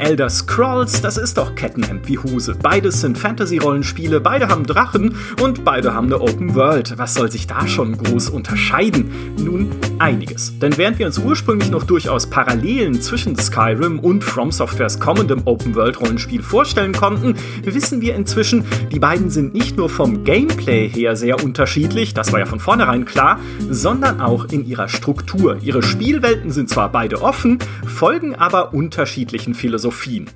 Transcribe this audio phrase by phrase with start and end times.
[0.00, 2.56] Elder Scrolls, das ist doch Kettenhemd wie Hose.
[2.60, 6.96] Beides sind Fantasy-Rollenspiele, beide haben Drachen und beide haben eine Open World.
[6.96, 9.10] Was soll sich da schon groß unterscheiden?
[9.38, 10.58] Nun, einiges.
[10.58, 15.74] Denn während wir uns ursprünglich noch durchaus Parallelen zwischen Skyrim und From Softwares kommendem Open
[15.74, 21.44] World-Rollenspiel vorstellen konnten, wissen wir inzwischen, die beiden sind nicht nur vom Gameplay her sehr
[21.44, 23.38] unterschiedlich, das war ja von vornherein klar,
[23.68, 25.58] sondern auch in ihrer Struktur.
[25.60, 29.89] Ihre Spielwelten sind zwar beide offen, folgen aber unterschiedlichen Philosophien.
[29.90, 30.26] Sophien.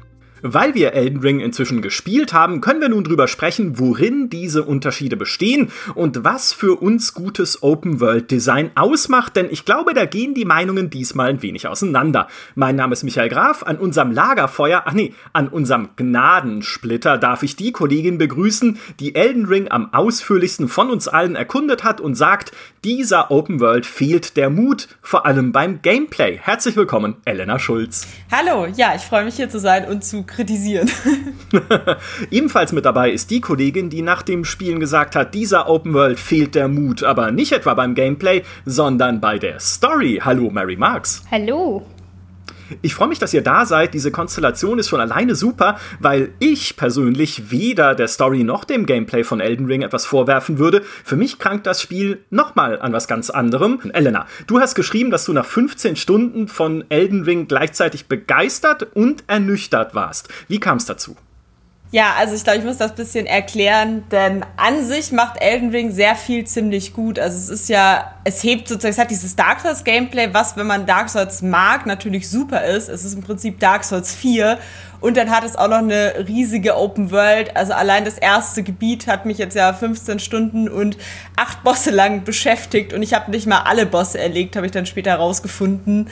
[0.46, 5.16] Weil wir Elden Ring inzwischen gespielt haben, können wir nun drüber sprechen, worin diese Unterschiede
[5.16, 10.34] bestehen und was für uns gutes Open World Design ausmacht, denn ich glaube, da gehen
[10.34, 12.28] die Meinungen diesmal ein wenig auseinander.
[12.56, 17.56] Mein Name ist Michael Graf, an unserem Lagerfeuer, ach nee, an unserem Gnadensplitter darf ich
[17.56, 22.52] die Kollegin begrüßen, die Elden Ring am ausführlichsten von uns allen erkundet hat und sagt,
[22.84, 26.36] dieser Open World fehlt der Mut, vor allem beim Gameplay.
[26.36, 28.06] Herzlich willkommen, Elena Schulz.
[28.30, 30.90] Hallo, ja, ich freue mich hier zu sein und zu kritisieren.
[32.30, 36.18] Ebenfalls mit dabei ist die Kollegin, die nach dem Spielen gesagt hat, dieser Open World
[36.18, 40.20] fehlt der Mut, aber nicht etwa beim Gameplay, sondern bei der Story.
[40.24, 41.22] Hallo, Mary Marks.
[41.30, 41.82] Hallo.
[42.82, 43.94] Ich freue mich, dass ihr da seid.
[43.94, 49.24] Diese Konstellation ist schon alleine super, weil ich persönlich weder der Story noch dem Gameplay
[49.24, 50.82] von Elden Ring etwas vorwerfen würde.
[51.04, 53.80] Für mich krankt das Spiel nochmal an was ganz anderem.
[53.92, 59.24] Elena, du hast geschrieben, dass du nach 15 Stunden von Elden Ring gleichzeitig begeistert und
[59.26, 60.28] ernüchtert warst.
[60.48, 61.16] Wie kam es dazu?
[61.94, 65.92] Ja, also ich glaube, ich muss das bisschen erklären, denn an sich macht Elden Ring
[65.92, 67.20] sehr viel ziemlich gut.
[67.20, 70.66] Also es ist ja, es hebt sozusagen, es hat dieses Dark Souls Gameplay, was, wenn
[70.66, 72.88] man Dark Souls mag, natürlich super ist.
[72.88, 74.58] Es ist im Prinzip Dark Souls 4
[75.00, 77.56] und dann hat es auch noch eine riesige Open World.
[77.56, 80.98] Also allein das erste Gebiet hat mich jetzt ja 15 Stunden und
[81.36, 84.86] acht Bosse lang beschäftigt und ich habe nicht mal alle Bosse erlegt, habe ich dann
[84.86, 86.10] später rausgefunden.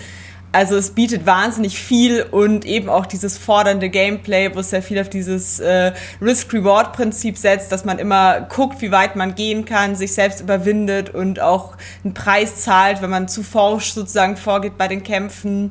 [0.55, 5.01] Also es bietet wahnsinnig viel und eben auch dieses fordernde Gameplay, wo es sehr viel
[5.01, 10.13] auf dieses äh, Risk-Reward-Prinzip setzt, dass man immer guckt, wie weit man gehen kann, sich
[10.13, 15.03] selbst überwindet und auch einen Preis zahlt, wenn man zu forsch sozusagen vorgeht bei den
[15.03, 15.71] Kämpfen.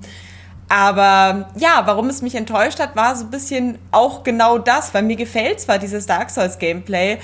[0.67, 5.03] Aber ja, warum es mich enttäuscht hat, war so ein bisschen auch genau das, weil
[5.03, 7.19] mir gefällt zwar dieses Dark Souls Gameplay,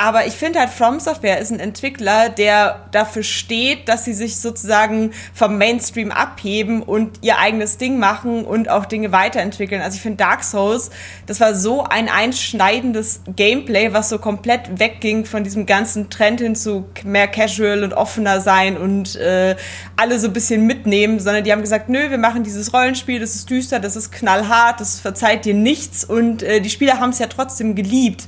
[0.00, 4.38] aber ich finde halt, From Software ist ein Entwickler, der dafür steht, dass sie sich
[4.38, 9.82] sozusagen vom Mainstream abheben und ihr eigenes Ding machen und auch Dinge weiterentwickeln.
[9.82, 10.88] Also ich finde Dark Souls,
[11.26, 16.56] das war so ein einschneidendes Gameplay, was so komplett wegging von diesem ganzen Trend hin
[16.56, 19.54] zu mehr casual und offener sein und äh,
[19.96, 23.34] alle so ein bisschen mitnehmen, sondern die haben gesagt, nö, wir machen dieses Rollenspiel, das
[23.34, 27.18] ist düster, das ist knallhart, das verzeiht dir nichts und äh, die Spieler haben es
[27.18, 28.26] ja trotzdem geliebt.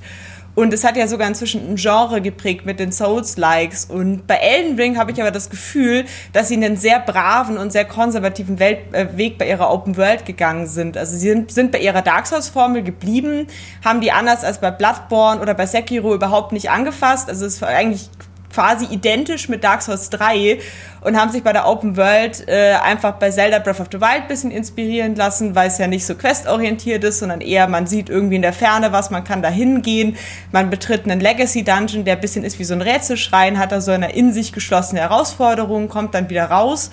[0.55, 3.87] Und es hat ja sogar inzwischen ein Genre geprägt mit den Souls-Likes.
[3.87, 7.73] Und bei Elden Ring habe ich aber das Gefühl, dass sie einen sehr braven und
[7.73, 10.99] sehr konservativen Welt äh, Weg bei ihrer Open World gegangen sind.
[10.99, 13.47] Also sie sind, sind bei ihrer Dark Souls-Formel geblieben,
[13.83, 17.31] haben die anders als bei Bloodborne oder bei Sekiro überhaupt nicht angefasst.
[17.31, 18.11] Also es ist eigentlich
[18.53, 20.59] quasi identisch mit Dark Souls 3
[21.01, 24.23] und haben sich bei der Open World äh, einfach bei Zelda Breath of the Wild
[24.23, 28.09] ein bisschen inspirieren lassen, weil es ja nicht so questorientiert ist, sondern eher man sieht
[28.09, 30.17] irgendwie in der Ferne was, man kann da hingehen,
[30.53, 33.81] man betritt einen Legacy Dungeon, der ein bisschen ist wie so ein Rätselschrein, hat da
[33.81, 36.91] so eine in sich geschlossene Herausforderung, kommt dann wieder raus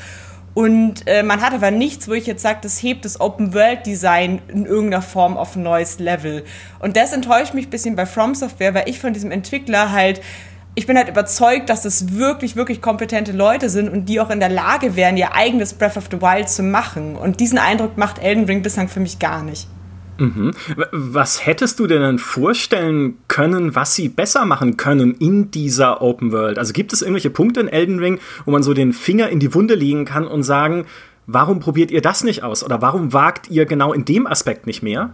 [0.53, 4.65] und äh, man hat aber nichts, wo ich jetzt sage, das hebt das Open-World-Design in
[4.65, 6.43] irgendeiner Form auf ein neues Level.
[6.79, 10.21] Und das enttäuscht mich ein bisschen bei From Software, weil ich von diesem Entwickler halt
[10.79, 14.39] ich bin halt überzeugt, dass das wirklich, wirklich kompetente Leute sind und die auch in
[14.39, 17.17] der Lage wären, ihr eigenes Breath of the Wild zu machen.
[17.17, 19.67] Und diesen Eindruck macht Elden Ring bislang für mich gar nicht.
[20.19, 20.51] Mhm.
[20.91, 26.57] Was hättest du denn vorstellen können, was sie besser machen können in dieser Open World?
[26.57, 29.53] Also gibt es irgendwelche Punkte in Elden Ring, wo man so den Finger in die
[29.53, 30.85] Wunde legen kann und sagen,
[31.27, 32.63] warum probiert ihr das nicht aus?
[32.63, 35.11] Oder warum wagt ihr genau in dem Aspekt nicht mehr?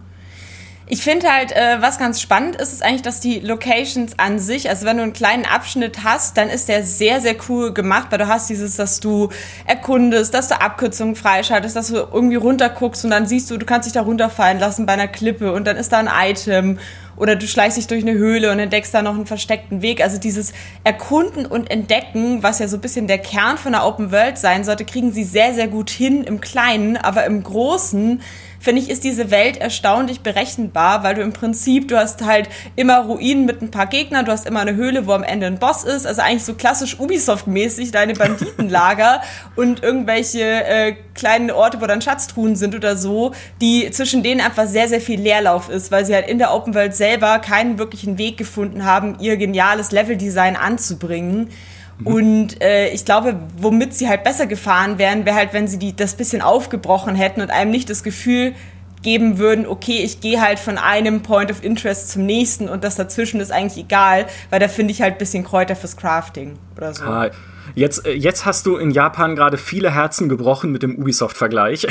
[0.88, 4.68] Ich finde halt, äh, was ganz spannend ist, ist eigentlich, dass die Locations an sich,
[4.68, 8.18] also wenn du einen kleinen Abschnitt hast, dann ist der sehr, sehr cool gemacht, weil
[8.18, 9.30] du hast dieses, dass du
[9.66, 13.86] erkundest, dass du Abkürzungen freischaltest, dass du irgendwie runterguckst und dann siehst du, du kannst
[13.86, 16.78] dich da runterfallen lassen bei einer Klippe und dann ist da ein Item
[17.16, 20.00] oder du schleichst dich durch eine Höhle und entdeckst da noch einen versteckten Weg.
[20.00, 20.52] Also dieses
[20.84, 24.62] Erkunden und Entdecken, was ja so ein bisschen der Kern von der Open World sein
[24.62, 28.20] sollte, kriegen sie sehr, sehr gut hin im Kleinen, aber im Großen
[28.58, 32.98] finde ich, ist diese Welt erstaunlich berechenbar, weil du im Prinzip, du hast halt immer
[33.00, 35.84] Ruinen mit ein paar Gegnern, du hast immer eine Höhle, wo am Ende ein Boss
[35.84, 39.22] ist, also eigentlich so klassisch Ubisoft-mäßig deine Banditenlager
[39.56, 44.66] und irgendwelche äh, kleinen Orte, wo dann Schatztruhen sind oder so, die zwischen denen einfach
[44.66, 48.18] sehr, sehr viel Leerlauf ist, weil sie halt in der Open World selber keinen wirklichen
[48.18, 51.50] Weg gefunden haben, ihr geniales Leveldesign anzubringen.
[51.98, 52.06] Mhm.
[52.06, 55.94] Und äh, ich glaube, womit sie halt besser gefahren wären, wäre halt, wenn sie die,
[55.94, 58.54] das bisschen aufgebrochen hätten und einem nicht das Gefühl
[59.02, 62.96] geben würden, okay, ich gehe halt von einem Point of Interest zum nächsten und das
[62.96, 66.92] dazwischen ist eigentlich egal, weil da finde ich halt ein bisschen Kräuter fürs Crafting oder
[66.92, 67.04] so.
[67.04, 67.30] Ah,
[67.76, 71.86] jetzt, äh, jetzt hast du in Japan gerade viele Herzen gebrochen mit dem Ubisoft-Vergleich.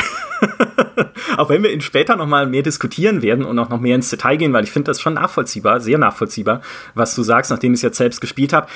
[1.38, 4.10] auch wenn wir ihn später noch mal mehr diskutieren werden und auch noch mehr ins
[4.10, 6.62] Detail gehen, weil ich finde das schon nachvollziehbar, sehr nachvollziehbar,
[6.96, 8.68] was du sagst, nachdem ich es jetzt selbst gespielt habe.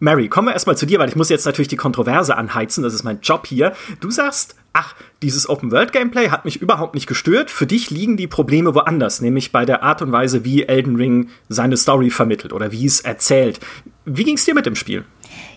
[0.00, 2.94] Mary, kommen wir erstmal zu dir, weil ich muss jetzt natürlich die Kontroverse anheizen, das
[2.94, 3.74] ist mein Job hier.
[4.00, 7.50] Du sagst, ach, dieses Open-World-Gameplay hat mich überhaupt nicht gestört.
[7.50, 11.30] Für dich liegen die Probleme woanders, nämlich bei der Art und Weise, wie Elden Ring
[11.48, 13.58] seine Story vermittelt oder wie es erzählt.
[14.04, 15.04] Wie ging es dir mit dem Spiel?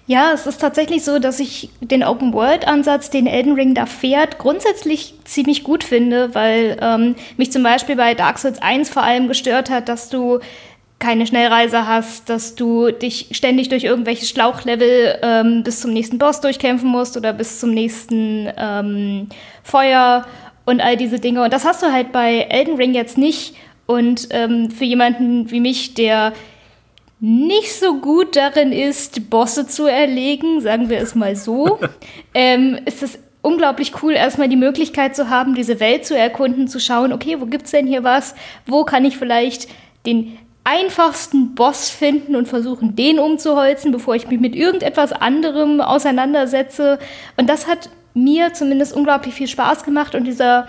[0.07, 5.13] Ja, es ist tatsächlich so, dass ich den Open-World-Ansatz, den Elden Ring da fährt, grundsätzlich
[5.23, 9.69] ziemlich gut finde, weil ähm, mich zum Beispiel bei Dark Souls 1 vor allem gestört
[9.69, 10.39] hat, dass du
[11.01, 16.39] keine Schnellreise hast, dass du dich ständig durch irgendwelche Schlauchlevel ähm, bis zum nächsten Boss
[16.39, 19.27] durchkämpfen musst oder bis zum nächsten ähm,
[19.63, 20.25] Feuer
[20.65, 21.43] und all diese Dinge.
[21.43, 23.55] Und das hast du halt bei Elden Ring jetzt nicht.
[23.87, 26.31] Und ähm, für jemanden wie mich, der
[27.19, 31.79] nicht so gut darin ist, Bosse zu erlegen, sagen wir es mal so,
[32.33, 36.79] ähm, ist es unglaublich cool, erstmal die Möglichkeit zu haben, diese Welt zu erkunden, zu
[36.79, 38.35] schauen, okay, wo gibt's denn hier was?
[38.67, 39.67] Wo kann ich vielleicht
[40.05, 40.37] den
[40.71, 46.97] einfachsten Boss finden und versuchen, den umzuholzen, bevor ich mich mit irgendetwas anderem auseinandersetze.
[47.35, 50.67] Und das hat mir zumindest unglaublich viel Spaß gemacht und dieser,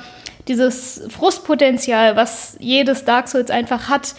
[0.48, 4.14] dieses Frustpotenzial, was jedes Dark Souls einfach hat,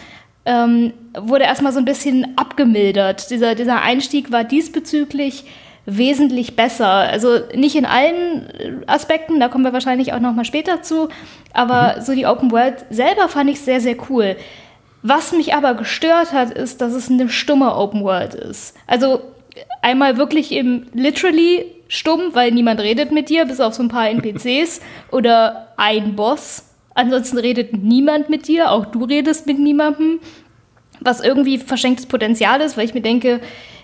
[0.46, 3.30] ähm, wurde erstmal so ein bisschen abgemildert.
[3.30, 5.44] Dieser, dieser Einstieg war diesbezüglich
[5.86, 6.88] wesentlich besser.
[6.88, 11.08] Also nicht in allen Aspekten, da kommen wir wahrscheinlich auch noch mal später zu,
[11.52, 12.02] aber mhm.
[12.02, 14.36] so die Open World selber fand ich sehr, sehr cool.
[15.06, 18.74] Was mich aber gestört hat, ist, dass es eine stumme Open World ist.
[18.86, 19.20] Also
[19.82, 24.08] einmal wirklich im literally stumm, weil niemand redet mit dir, bis auf so ein paar
[24.08, 24.80] NPCs
[25.12, 26.70] oder ein Boss.
[26.94, 30.20] Ansonsten redet niemand mit dir, auch du redest mit niemandem,
[31.00, 33.40] was irgendwie verschenktes Potenzial ist, weil ich mir denke,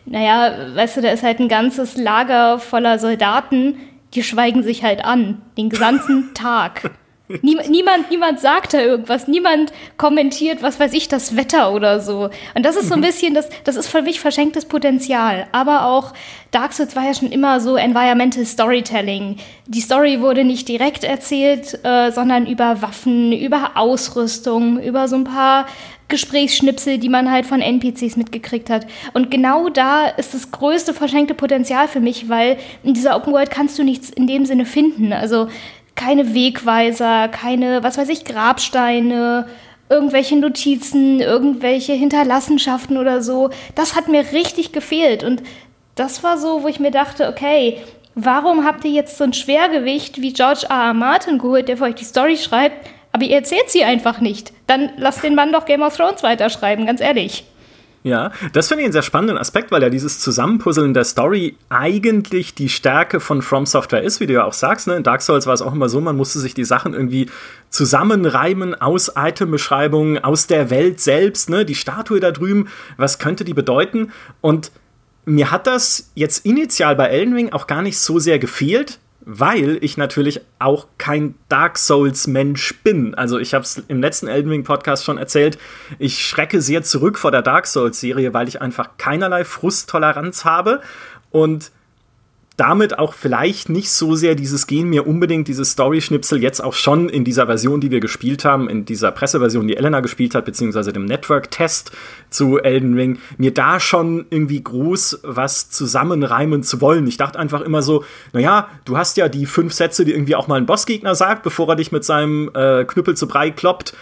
[0.07, 3.77] naja, weißt du, da ist halt ein ganzes Lager voller Soldaten,
[4.15, 6.91] die schweigen sich halt an, den gesamten Tag.
[7.43, 12.31] Nie, niemand, niemand sagt da irgendwas, niemand kommentiert, was weiß ich, das Wetter oder so.
[12.55, 13.05] Und das ist so ein mhm.
[13.05, 15.47] bisschen, das, das ist für mich verschenktes Potenzial.
[15.53, 16.12] Aber auch
[16.50, 19.37] Dark Souls war ja schon immer so Environmental Storytelling.
[19.67, 25.25] Die Story wurde nicht direkt erzählt, äh, sondern über Waffen, über Ausrüstung, über so ein
[25.25, 25.67] paar
[26.11, 28.87] Gesprächsschnipsel, die man halt von NPCs mitgekriegt hat.
[29.15, 33.50] Und genau da ist das größte verschenkte Potenzial für mich, weil in dieser Open World
[33.50, 35.12] kannst du nichts in dem Sinne finden.
[35.12, 35.47] Also
[36.00, 39.47] keine Wegweiser, keine, was weiß ich, Grabsteine,
[39.91, 43.50] irgendwelche Notizen, irgendwelche Hinterlassenschaften oder so.
[43.75, 45.23] Das hat mir richtig gefehlt.
[45.23, 45.43] Und
[45.97, 47.79] das war so, wo ich mir dachte, okay,
[48.14, 50.87] warum habt ihr jetzt so ein Schwergewicht wie George R.
[50.87, 50.94] R.
[50.94, 54.52] Martin geholt, der für euch die Story schreibt, aber ihr erzählt sie einfach nicht?
[54.67, 57.44] Dann lasst den Mann doch Game of Thrones weiterschreiben, ganz ehrlich.
[58.02, 62.55] Ja, das finde ich einen sehr spannenden Aspekt, weil ja dieses Zusammenpuzzeln der Story eigentlich
[62.55, 64.87] die Stärke von From Software ist, wie du ja auch sagst.
[64.87, 64.97] Ne?
[64.97, 67.29] In Dark Souls war es auch immer so, man musste sich die Sachen irgendwie
[67.69, 71.67] zusammenreimen aus Itembeschreibungen, aus der Welt selbst, ne?
[71.67, 74.12] die Statue da drüben, was könnte die bedeuten?
[74.41, 74.73] Und
[75.26, 79.79] mir hat das jetzt initial bei Elden Ring auch gar nicht so sehr gefehlt, weil
[79.83, 83.15] ich natürlich auch kein Dark Souls Mensch bin.
[83.15, 85.59] Also ich habe es im letzten Elden Ring Podcast schon erzählt,
[85.99, 90.81] ich schrecke sehr zurück vor der Dark Souls Serie, weil ich einfach keinerlei Frusttoleranz habe
[91.31, 91.71] und
[92.61, 97.09] damit auch vielleicht nicht so sehr dieses Gehen mir unbedingt dieses Story-Schnipsel jetzt auch schon
[97.09, 100.93] in dieser Version, die wir gespielt haben, in dieser Presseversion, die Elena gespielt hat, beziehungsweise
[100.93, 101.93] dem Network-Test
[102.29, 107.07] zu Elden Ring, mir da schon irgendwie groß was zusammenreimen zu wollen.
[107.07, 110.47] Ich dachte einfach immer so, naja, du hast ja die fünf Sätze, die irgendwie auch
[110.47, 113.95] mal ein Bossgegner sagt, bevor er dich mit seinem äh, Knüppel zu Brei kloppt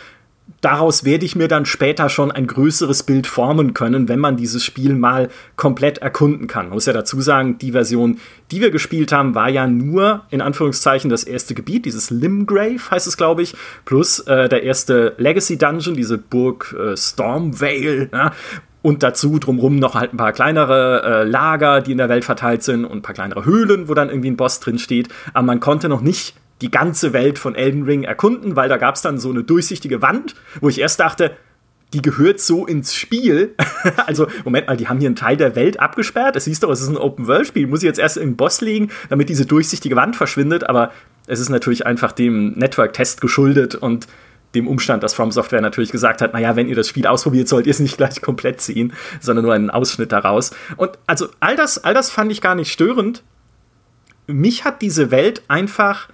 [0.61, 4.65] daraus werde ich mir dann später schon ein größeres Bild formen können, wenn man dieses
[4.65, 6.67] Spiel mal komplett erkunden kann.
[6.67, 8.19] Man muss ja dazu sagen, die Version,
[8.51, 13.07] die wir gespielt haben, war ja nur in Anführungszeichen das erste Gebiet, dieses Limgrave heißt
[13.07, 18.09] es, glaube ich, plus äh, der erste Legacy Dungeon, diese Burg äh, Stormvale.
[18.13, 18.33] Ja?
[18.81, 22.63] Und dazu drumrum noch halt ein paar kleinere äh, Lager, die in der Welt verteilt
[22.63, 25.09] sind und ein paar kleinere Höhlen, wo dann irgendwie ein Boss drin steht.
[25.35, 28.97] Aber man konnte noch nicht die ganze Welt von Elden Ring erkunden, weil da gab
[28.97, 31.37] es dann so eine durchsichtige Wand, wo ich erst dachte,
[31.93, 33.55] die gehört so ins Spiel.
[34.07, 36.37] also, Moment mal, die haben hier einen Teil der Welt abgesperrt.
[36.37, 37.67] Es hieß doch, es ist ein Open-World-Spiel.
[37.67, 40.69] Muss ich jetzt erst den Boss legen, damit diese durchsichtige Wand verschwindet?
[40.69, 40.93] Aber
[41.27, 44.07] es ist natürlich einfach dem Network-Test geschuldet und
[44.55, 47.67] dem Umstand, dass From Software natürlich gesagt hat, naja, wenn ihr das Spiel ausprobiert, sollt
[47.67, 50.53] ihr es nicht gleich komplett ziehen, sondern nur einen Ausschnitt daraus.
[50.77, 53.23] Und also all das, all das fand ich gar nicht störend.
[54.27, 56.09] Mich hat diese Welt einfach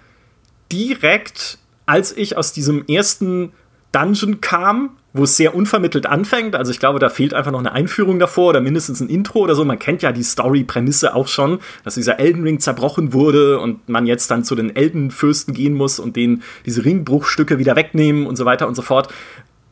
[0.75, 3.53] direkt als ich aus diesem ersten
[3.93, 6.57] Dungeon kam, wo es sehr unvermittelt anfängt.
[6.57, 9.55] Also ich glaube, da fehlt einfach noch eine Einführung davor oder mindestens ein Intro oder
[9.55, 9.65] so.
[9.65, 14.07] Man kennt ja die Story-Prämisse auch schon, dass dieser Elden Ring zerbrochen wurde und man
[14.07, 18.45] jetzt dann zu den Eldenfürsten gehen muss und denen diese Ringbruchstücke wieder wegnehmen und so
[18.45, 19.13] weiter und so fort.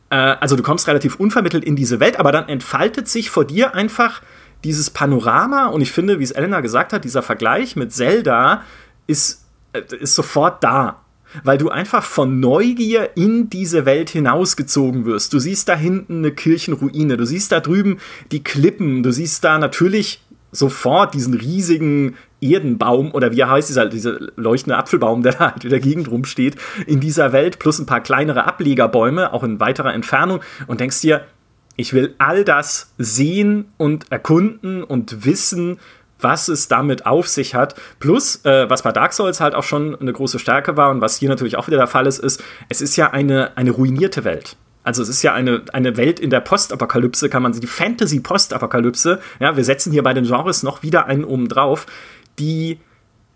[0.09, 3.75] Äh, also du kommst relativ unvermittelt in diese Welt, aber dann entfaltet sich vor dir
[3.75, 4.21] einfach
[4.63, 8.61] dieses Panorama und ich finde, wie es Elena gesagt hat, dieser Vergleich mit Zelda
[9.07, 9.42] ist,
[9.73, 10.99] ist sofort da.
[11.43, 15.33] Weil du einfach von Neugier in diese Welt hinausgezogen wirst.
[15.33, 17.97] Du siehst da hinten eine Kirchenruine, du siehst da drüben
[18.31, 24.19] die Klippen, du siehst da natürlich sofort diesen riesigen Erdenbaum oder wie heißt, dieser, dieser
[24.35, 28.01] leuchtende Apfelbaum, der da halt in der Gegend rumsteht, in dieser Welt, plus ein paar
[28.01, 31.25] kleinere Ablegerbäume, auch in weiterer Entfernung, und denkst dir,
[31.75, 35.79] ich will all das sehen und erkunden und wissen,
[36.23, 37.75] was es damit auf sich hat.
[37.99, 41.17] Plus, äh, was bei Dark Souls halt auch schon eine große Stärke war und was
[41.17, 44.55] hier natürlich auch wieder der Fall ist, ist, es ist ja eine, eine ruinierte Welt.
[44.83, 49.19] Also es ist ja eine, eine Welt in der Postapokalypse, kann man sie, die Fantasy-Postapokalypse,
[49.39, 51.85] ja, wir setzen hier bei den Genres noch wieder einen oben drauf,
[52.37, 52.79] die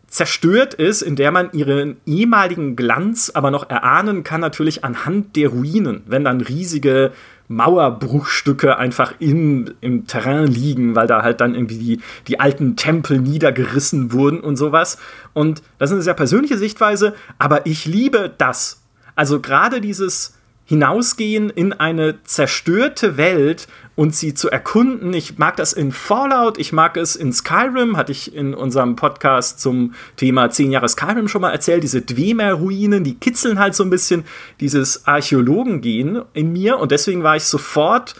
[0.07, 5.49] zerstört ist, in der man ihren ehemaligen Glanz aber noch erahnen kann, natürlich anhand der
[5.49, 7.11] Ruinen, wenn dann riesige
[7.47, 13.19] Mauerbruchstücke einfach in, im Terrain liegen, weil da halt dann irgendwie die, die alten Tempel
[13.19, 14.97] niedergerissen wurden und sowas.
[15.33, 18.81] Und das ist eine sehr persönliche Sichtweise, aber ich liebe das.
[19.15, 20.36] Also gerade dieses
[20.67, 25.13] hinausgehen in eine zerstörte Welt und sie zu erkunden.
[25.13, 29.61] Ich mag das in Fallout, ich mag es in Skyrim, hatte ich in unserem Podcast
[29.61, 31.83] zum Thema 10 Jahre Skyrim schon mal erzählt.
[31.83, 34.25] Diese Dwemer-Ruinen, die kitzeln halt so ein bisschen
[34.59, 38.15] dieses Archäologengehen in mir und deswegen war ich sofort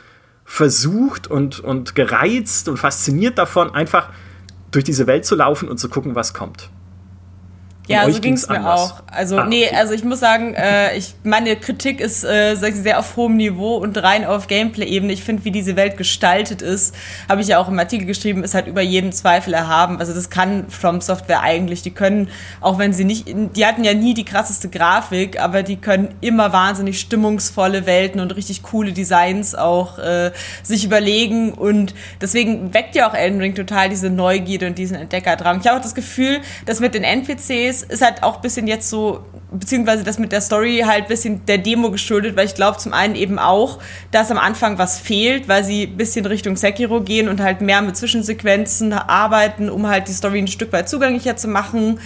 [0.46, 4.10] versucht und, und gereizt und fasziniert davon, einfach
[4.72, 6.70] durch diese Welt zu laufen und zu gucken, was kommt.
[7.88, 8.92] Ja, so ging es mir anders.
[8.92, 9.04] auch.
[9.08, 9.76] Also, ah, nee, okay.
[9.76, 13.98] also ich muss sagen, äh, ich, meine Kritik ist äh, sehr auf hohem Niveau und
[14.02, 15.14] rein auf Gameplay-Ebene.
[15.14, 16.94] Ich finde, wie diese Welt gestaltet ist,
[17.30, 20.00] habe ich ja auch im Artikel geschrieben, ist halt über jeden Zweifel erhaben.
[20.00, 21.82] Also das kann From Software eigentlich.
[21.82, 22.30] Die können,
[22.60, 26.52] auch wenn sie nicht, die hatten ja nie die krasseste Grafik, aber die können immer
[26.52, 31.54] wahnsinnig stimmungsvolle Welten und richtig coole Designs auch äh, sich überlegen.
[31.54, 35.62] Und deswegen weckt ja auch Elden Ring total diese Neugierde und diesen Entdeckerdrang.
[35.62, 38.68] Ich habe auch das Gefühl, dass mit den NPCs ist, ist halt auch ein bisschen
[38.68, 42.56] jetzt so, beziehungsweise das mit der Story halt ein bisschen der Demo geschuldet, weil ich
[42.56, 43.80] glaube zum einen eben auch,
[44.12, 47.82] dass am Anfang was fehlt, weil sie ein bisschen Richtung Sekiro gehen und halt mehr
[47.82, 52.00] mit Zwischensequenzen arbeiten, um halt die Story ein Stück weit zugänglicher zu machen.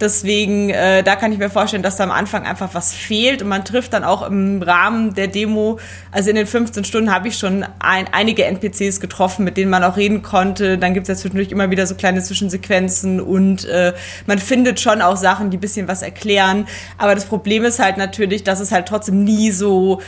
[0.00, 3.48] Deswegen, äh, da kann ich mir vorstellen, dass da am Anfang einfach was fehlt und
[3.48, 5.78] man trifft dann auch im Rahmen der Demo,
[6.10, 9.84] also in den 15 Stunden habe ich schon ein, einige NPCs getroffen, mit denen man
[9.84, 10.78] auch reden konnte.
[10.78, 13.92] Dann gibt es ja zwischendurch immer wieder so kleine Zwischensequenzen und äh,
[14.26, 16.66] man findet schon auch Sachen, die bisschen was erklären.
[16.98, 20.00] Aber das Problem ist halt natürlich, dass es halt trotzdem nie so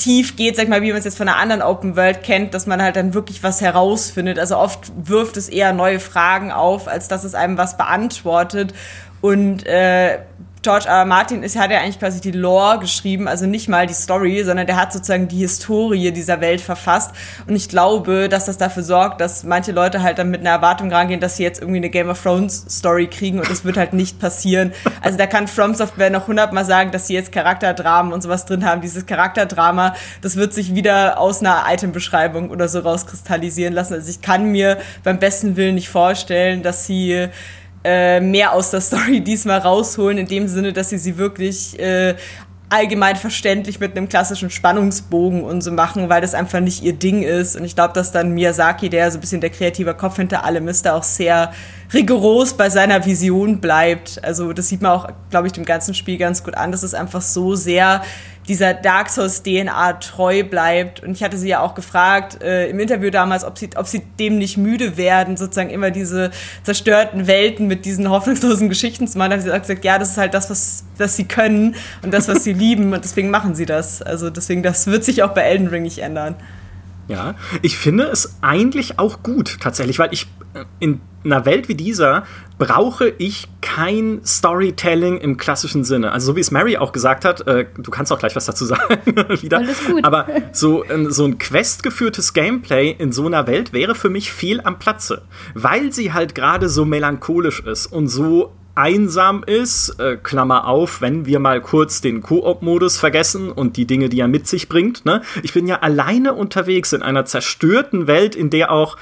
[0.00, 2.54] tief geht, sag ich mal, wie man es jetzt von einer anderen Open World kennt,
[2.54, 4.38] dass man halt dann wirklich was herausfindet.
[4.38, 8.72] Also oft wirft es eher neue Fragen auf, als dass es einem was beantwortet.
[9.20, 10.18] Und äh,
[10.62, 10.98] George R.
[10.98, 11.04] R.
[11.06, 14.66] Martin ist, hat ja eigentlich quasi die Lore geschrieben, also nicht mal die Story, sondern
[14.66, 17.12] der hat sozusagen die Historie dieser Welt verfasst.
[17.46, 20.92] Und ich glaube, dass das dafür sorgt, dass manche Leute halt dann mit einer Erwartung
[20.92, 23.94] rangehen, dass sie jetzt irgendwie eine Game of Thrones Story kriegen und das wird halt
[23.94, 24.72] nicht passieren.
[25.00, 28.66] Also da kann From Software noch hundertmal sagen, dass sie jetzt Charakterdramen und sowas drin
[28.66, 28.82] haben.
[28.82, 33.94] Dieses Charakterdrama, das wird sich wieder aus einer Itembeschreibung oder so rauskristallisieren lassen.
[33.94, 37.30] Also ich kann mir beim besten Willen nicht vorstellen, dass sie
[37.84, 42.14] äh, mehr aus der Story diesmal rausholen, in dem Sinne, dass sie sie wirklich äh,
[42.70, 47.22] allgemein verständlich mit einem klassischen Spannungsbogen und so machen, weil das einfach nicht ihr Ding
[47.22, 47.56] ist.
[47.56, 50.68] Und ich glaube, dass dann Miyazaki, der so ein bisschen der kreative Kopf hinter allem
[50.68, 51.52] ist, da auch sehr
[51.92, 54.22] rigoros bei seiner Vision bleibt.
[54.22, 56.72] Also das sieht man auch, glaube ich, dem ganzen Spiel ganz gut an.
[56.72, 58.02] Das ist einfach so sehr
[58.48, 61.02] dieser Dark Souls DNA treu bleibt.
[61.02, 64.02] Und ich hatte sie ja auch gefragt äh, im Interview damals, ob sie, ob sie
[64.18, 66.30] dem nicht müde werden, sozusagen immer diese
[66.62, 69.30] zerstörten Welten mit diesen hoffnungslosen Geschichten zu machen.
[69.30, 72.12] Da hat sie auch gesagt, ja, das ist halt das, was, was sie können und
[72.12, 72.92] das, was sie lieben.
[72.92, 74.02] Und deswegen machen sie das.
[74.02, 76.34] Also deswegen, das wird sich auch bei Elden Ring nicht ändern.
[77.08, 81.74] Ja, ich finde es eigentlich auch gut, tatsächlich, weil ich äh, in einer Welt wie
[81.74, 82.24] dieser
[82.58, 86.12] brauche ich kein Storytelling im klassischen Sinne.
[86.12, 88.64] Also so wie es Mary auch gesagt hat, äh, du kannst auch gleich was dazu
[88.66, 89.58] sagen wieder.
[89.58, 90.04] Alles gut.
[90.04, 94.78] Aber so, so ein questgeführtes Gameplay in so einer Welt wäre für mich fehl am
[94.78, 95.22] Platze,
[95.54, 101.26] weil sie halt gerade so melancholisch ist und so einsam ist, äh, Klammer auf, wenn
[101.26, 105.04] wir mal kurz den Koop-Modus vergessen und die Dinge, die er mit sich bringt.
[105.04, 105.22] Ne?
[105.42, 108.96] Ich bin ja alleine unterwegs in einer zerstörten Welt, in der auch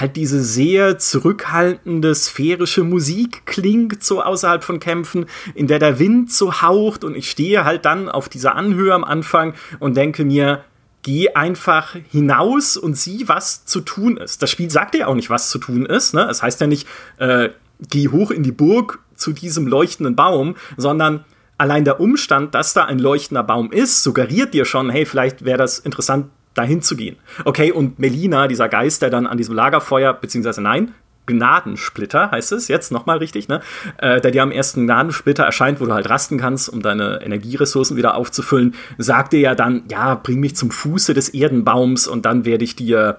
[0.00, 6.32] halt diese sehr zurückhaltende sphärische Musik klingt so außerhalb von Kämpfen, in der der Wind
[6.32, 10.64] so haucht und ich stehe halt dann auf dieser Anhöhe am Anfang und denke mir,
[11.02, 14.42] geh einfach hinaus und sieh, was zu tun ist.
[14.42, 16.14] Das Spiel sagt ja auch nicht, was zu tun ist.
[16.14, 16.26] Ne?
[16.28, 16.86] Es heißt ja nicht,
[17.18, 17.50] äh,
[17.90, 21.24] geh hoch in die Burg zu diesem leuchtenden Baum, sondern
[21.58, 25.58] allein der Umstand, dass da ein leuchtender Baum ist, suggeriert dir schon, hey, vielleicht wäre
[25.58, 26.26] das interessant,
[26.56, 27.16] dahin zu gehen.
[27.44, 30.94] Okay, und Melina, dieser Geist, der dann an diesem Lagerfeuer, beziehungsweise nein,
[31.26, 33.60] Gnadensplitter heißt es jetzt nochmal richtig, ne?
[33.98, 37.96] Äh, der dir am ersten Gnadensplitter erscheint, wo du halt rasten kannst, um deine Energieressourcen
[37.96, 42.44] wieder aufzufüllen, sagt dir ja dann, ja, bring mich zum Fuße des Erdenbaums und dann
[42.44, 43.18] werde ich dir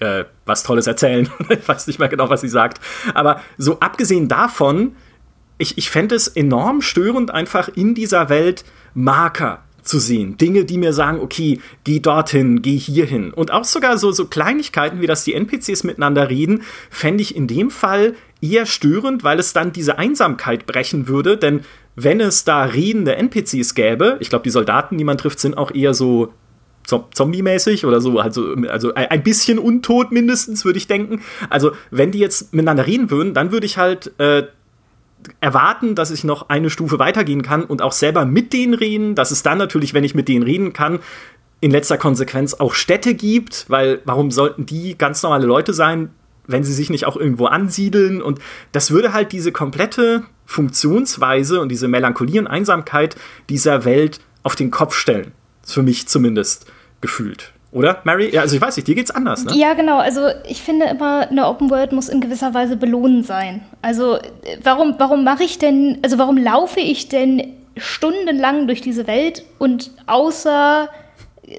[0.00, 1.28] äh, was Tolles erzählen.
[1.48, 2.80] ich weiß nicht mehr genau, was sie sagt.
[3.14, 4.94] Aber so abgesehen davon,
[5.58, 10.36] ich, ich fände es enorm störend, einfach in dieser Welt Marker zu sehen.
[10.36, 13.32] Dinge, die mir sagen, okay, geh dorthin, geh hierhin.
[13.32, 17.46] Und auch sogar so, so Kleinigkeiten, wie dass die NPCs miteinander reden, fände ich in
[17.46, 21.36] dem Fall eher störend, weil es dann diese Einsamkeit brechen würde.
[21.36, 21.60] Denn
[21.96, 25.74] wenn es da redende NPCs gäbe, ich glaube, die Soldaten, die man trifft, sind auch
[25.74, 26.32] eher so
[26.86, 31.22] Zombie-mäßig oder so, also, also ein bisschen untot mindestens, würde ich denken.
[31.48, 34.44] Also, wenn die jetzt miteinander reden würden, dann würde ich halt äh,
[35.40, 39.30] erwarten, dass ich noch eine Stufe weitergehen kann und auch selber mit denen reden, dass
[39.30, 41.00] es dann natürlich, wenn ich mit denen reden kann,
[41.60, 46.10] in letzter Konsequenz auch Städte gibt, weil warum sollten die ganz normale Leute sein,
[46.46, 48.22] wenn sie sich nicht auch irgendwo ansiedeln?
[48.22, 48.38] Und
[48.72, 53.16] das würde halt diese komplette Funktionsweise und diese Melancholie und Einsamkeit
[53.48, 55.32] dieser Welt auf den Kopf stellen.
[55.62, 56.66] Für mich zumindest
[57.00, 57.52] gefühlt.
[57.72, 58.30] Oder, Mary?
[58.34, 59.54] Ja, also ich weiß nicht, dir geht's anders, ne?
[59.54, 59.98] Ja, genau.
[59.98, 63.62] Also ich finde immer, eine Open World muss in gewisser Weise belohnen sein.
[63.80, 64.18] Also
[64.62, 69.92] warum, warum mache ich denn, also warum laufe ich denn stundenlang durch diese Welt und
[70.06, 70.88] außer,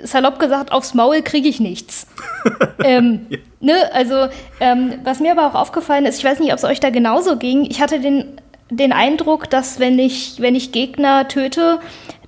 [0.03, 2.07] salopp gesagt, aufs Maul kriege ich nichts.
[2.83, 3.37] ähm, ja.
[3.61, 3.93] ne?
[3.93, 4.27] Also
[4.59, 7.37] ähm, was mir aber auch aufgefallen ist, ich weiß nicht, ob es euch da genauso
[7.37, 8.25] ging, ich hatte den,
[8.69, 11.79] den Eindruck, dass wenn ich, wenn ich Gegner töte,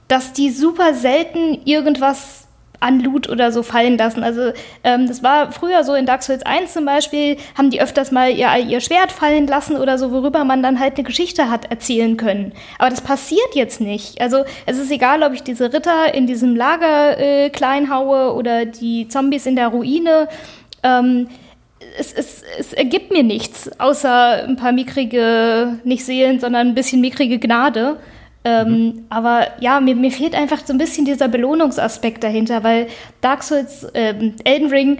[0.08, 2.43] dass die super selten irgendwas
[2.84, 4.24] an Loot oder so fallen lassen.
[4.24, 4.52] Also
[4.84, 8.32] ähm, das war früher so in Dark Souls 1 zum Beispiel, haben die öfters mal
[8.32, 12.18] ihr, ihr Schwert fallen lassen oder so, worüber man dann halt eine Geschichte hat erzählen
[12.18, 12.52] können.
[12.78, 14.22] Aber das passiert jetzt nicht.
[14.22, 18.66] Also es ist egal, ob ich diese Ritter in diesem Lager äh, klein haue oder
[18.66, 20.28] die Zombies in der Ruine.
[20.84, 21.28] Ähm,
[21.98, 27.02] es, es, es, ergibt mir nichts, außer ein paar mickrige, nicht Seelen, sondern ein bisschen
[27.02, 27.98] mickrige Gnade.
[28.46, 29.06] Ähm, mhm.
[29.10, 32.88] Aber ja, mir, mir fehlt einfach so ein bisschen dieser Belohnungsaspekt dahinter, weil
[33.22, 35.00] Dark Souls, ähm, Elden Ring,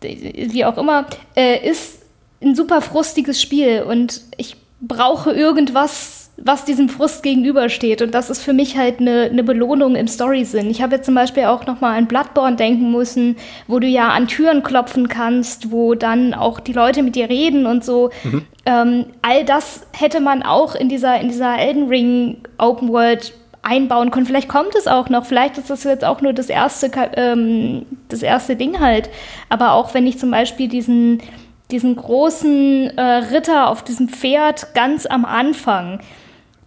[0.00, 2.02] wie auch immer, äh, ist
[2.40, 8.02] ein super frustiges Spiel und ich brauche irgendwas, was diesem Frust gegenübersteht.
[8.02, 10.70] Und das ist für mich halt eine, eine Belohnung im Story-Sinn.
[10.70, 13.36] Ich habe jetzt zum Beispiel auch noch mal an Bloodborne denken müssen,
[13.68, 17.66] wo du ja an Türen klopfen kannst, wo dann auch die Leute mit dir reden
[17.66, 18.10] und so.
[18.24, 18.42] Mhm.
[18.66, 24.10] Ähm, all das hätte man auch in dieser, in dieser Elden Ring Open World einbauen
[24.10, 24.26] können.
[24.26, 28.22] Vielleicht kommt es auch noch, vielleicht ist das jetzt auch nur das erste, ähm, das
[28.22, 29.08] erste Ding halt.
[29.48, 31.22] Aber auch wenn ich zum Beispiel diesen,
[31.70, 33.02] diesen großen äh,
[33.32, 36.00] Ritter auf diesem Pferd ganz am Anfang,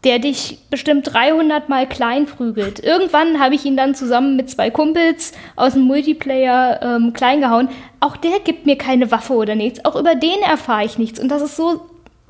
[0.06, 2.80] der dich bestimmt 300 Mal klein prügelt.
[2.80, 7.70] Irgendwann habe ich ihn dann zusammen mit zwei Kumpels aus dem Multiplayer ähm, klein gehauen.
[8.00, 9.84] Auch der gibt mir keine Waffe oder nichts.
[9.84, 11.20] Auch über den erfahre ich nichts.
[11.20, 11.88] Und das ist so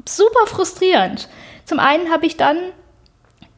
[0.07, 1.27] super frustrierend.
[1.65, 2.57] Zum einen habe ich dann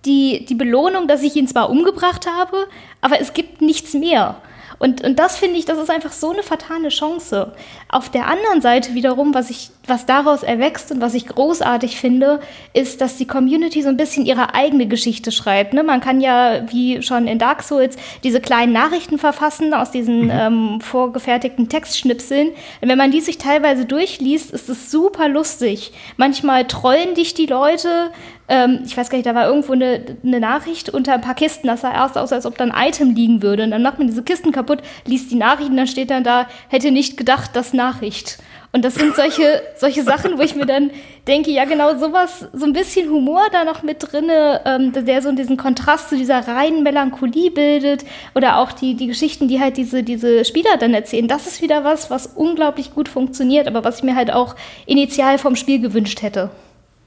[0.05, 2.67] die, die Belohnung, dass ich ihn zwar umgebracht habe,
[3.01, 4.41] aber es gibt nichts mehr.
[4.79, 7.53] Und, und das finde ich, das ist einfach so eine fatale Chance.
[7.89, 12.39] Auf der anderen Seite wiederum, was, ich, was daraus erwächst und was ich großartig finde,
[12.73, 15.73] ist, dass die Community so ein bisschen ihre eigene Geschichte schreibt.
[15.73, 15.83] Ne?
[15.83, 20.31] Man kann ja, wie schon in Dark Souls, diese kleinen Nachrichten verfassen aus diesen mhm.
[20.31, 22.49] ähm, vorgefertigten Textschnipseln.
[22.81, 25.91] Und wenn man die sich teilweise durchliest, ist es super lustig.
[26.17, 28.11] Manchmal trollen dich die Leute,
[28.49, 31.67] ähm, ich weiß gar nicht, da war irgendwo eine, eine, Nachricht unter ein paar Kisten,
[31.67, 33.63] das sah erst aus, als ob da ein Item liegen würde.
[33.63, 36.47] Und dann macht man diese Kisten kaputt, liest die Nachricht und dann steht dann da,
[36.69, 38.37] hätte nicht gedacht, das Nachricht.
[38.73, 40.91] Und das sind solche, solche Sachen, wo ich mir dann
[41.27, 45.31] denke, ja genau sowas, so ein bisschen Humor da noch mit drinne, ähm, der so
[45.31, 50.03] diesen Kontrast zu dieser reinen Melancholie bildet oder auch die, die Geschichten, die halt diese,
[50.03, 51.27] diese Spieler dann erzählen.
[51.27, 55.37] Das ist wieder was, was unglaublich gut funktioniert, aber was ich mir halt auch initial
[55.37, 56.49] vom Spiel gewünscht hätte.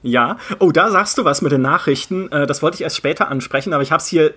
[0.03, 2.33] Ja, oh, da sagst du was mit den Nachrichten.
[2.33, 4.33] Äh, das wollte ich erst später ansprechen, aber ich habe es hier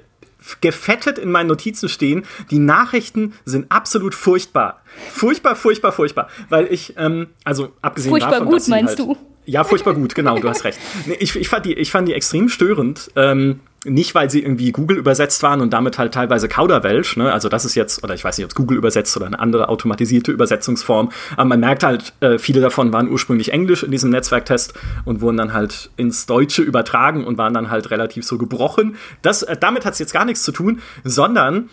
[0.62, 2.24] gefettet in meinen Notizen stehen.
[2.52, 4.82] Die Nachrichten sind absolut furchtbar.
[5.12, 6.30] Furchtbar, furchtbar, furchtbar.
[6.50, 8.48] Weil ich, ähm, also abgesehen furchtbar davon.
[8.48, 9.18] Furchtbar gut, meinst halt, du?
[9.46, 10.80] Ja, furchtbar gut, genau, du hast recht.
[11.20, 13.12] Ich, ich, fand die, ich fand die extrem störend.
[13.16, 17.32] Ähm, nicht, weil sie irgendwie Google übersetzt waren und damit halt teilweise Kauderwelsch, ne?
[17.32, 19.70] Also das ist jetzt, oder ich weiß nicht, ob es Google übersetzt oder eine andere
[19.70, 24.74] automatisierte Übersetzungsform, aber man merkt halt, äh, viele davon waren ursprünglich Englisch in diesem Netzwerktest
[25.06, 28.96] und wurden dann halt ins Deutsche übertragen und waren dann halt relativ so gebrochen.
[29.22, 31.70] Das, äh, damit hat es jetzt gar nichts zu tun, sondern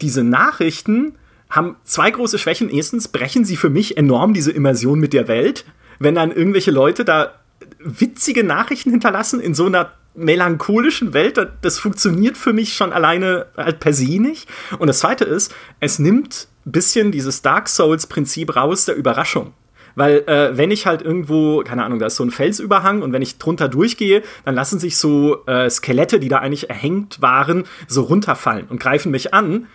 [0.00, 1.14] diese Nachrichten
[1.48, 2.70] haben zwei große Schwächen.
[2.70, 5.64] Erstens brechen sie für mich enorm diese Immersion mit der Welt,
[5.98, 7.34] wenn dann irgendwelche Leute da
[7.78, 13.80] witzige Nachrichten hinterlassen in so einer melancholischen Welt, das funktioniert für mich schon alleine halt
[13.80, 14.48] per se nicht.
[14.78, 19.54] Und das zweite ist, es nimmt ein bisschen dieses Dark Souls-Prinzip raus der Überraschung.
[19.94, 23.22] Weil äh, wenn ich halt irgendwo, keine Ahnung, da ist so ein Felsüberhang und wenn
[23.22, 28.02] ich drunter durchgehe, dann lassen sich so äh, Skelette, die da eigentlich erhängt waren, so
[28.02, 29.66] runterfallen und greifen mich an.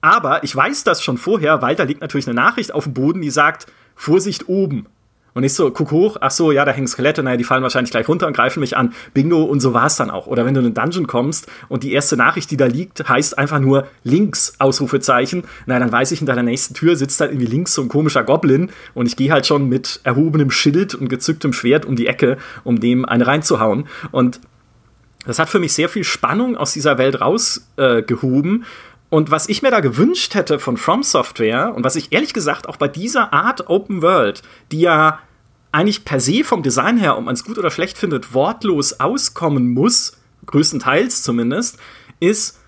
[0.00, 3.20] Aber ich weiß das schon vorher, weil da liegt natürlich eine Nachricht auf dem Boden,
[3.20, 4.86] die sagt, Vorsicht oben.
[5.36, 7.90] Und ich so, guck hoch, ach so, ja, da hängen Skelette, naja, die fallen wahrscheinlich
[7.90, 8.94] gleich runter und greifen mich an.
[9.12, 10.26] Bingo, und so war es dann auch.
[10.26, 13.36] Oder wenn du in einen Dungeon kommst und die erste Nachricht, die da liegt, heißt
[13.36, 17.50] einfach nur links, Ausrufezeichen, na, dann weiß ich, hinter der nächsten Tür sitzt halt irgendwie
[17.50, 21.52] links so ein komischer Goblin und ich gehe halt schon mit erhobenem Schild und gezücktem
[21.52, 23.88] Schwert um die Ecke, um dem eine reinzuhauen.
[24.12, 24.40] Und
[25.26, 28.62] das hat für mich sehr viel Spannung aus dieser Welt rausgehoben.
[28.62, 28.66] Äh,
[29.08, 32.68] und was ich mir da gewünscht hätte von From Software und was ich ehrlich gesagt
[32.68, 34.42] auch bei dieser Art Open World,
[34.72, 35.20] die ja
[35.72, 39.74] eigentlich per se vom Design her, ob man es gut oder schlecht findet, wortlos auskommen
[39.74, 40.16] muss,
[40.46, 41.78] größtenteils zumindest,
[42.18, 42.58] ist,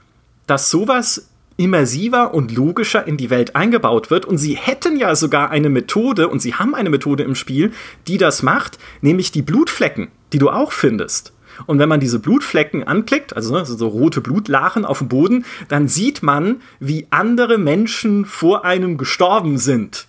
[0.47, 4.25] dass sowas immersiver und logischer in die Welt eingebaut wird.
[4.25, 7.73] Und sie hätten ja sogar eine Methode, und sie haben eine Methode im Spiel,
[8.07, 11.33] die das macht, nämlich die Blutflecken, die du auch findest.
[11.67, 15.89] Und wenn man diese Blutflecken anklickt, also ne, so rote Blutlachen auf dem Boden, dann
[15.89, 20.09] sieht man, wie andere Menschen vor einem gestorben sind.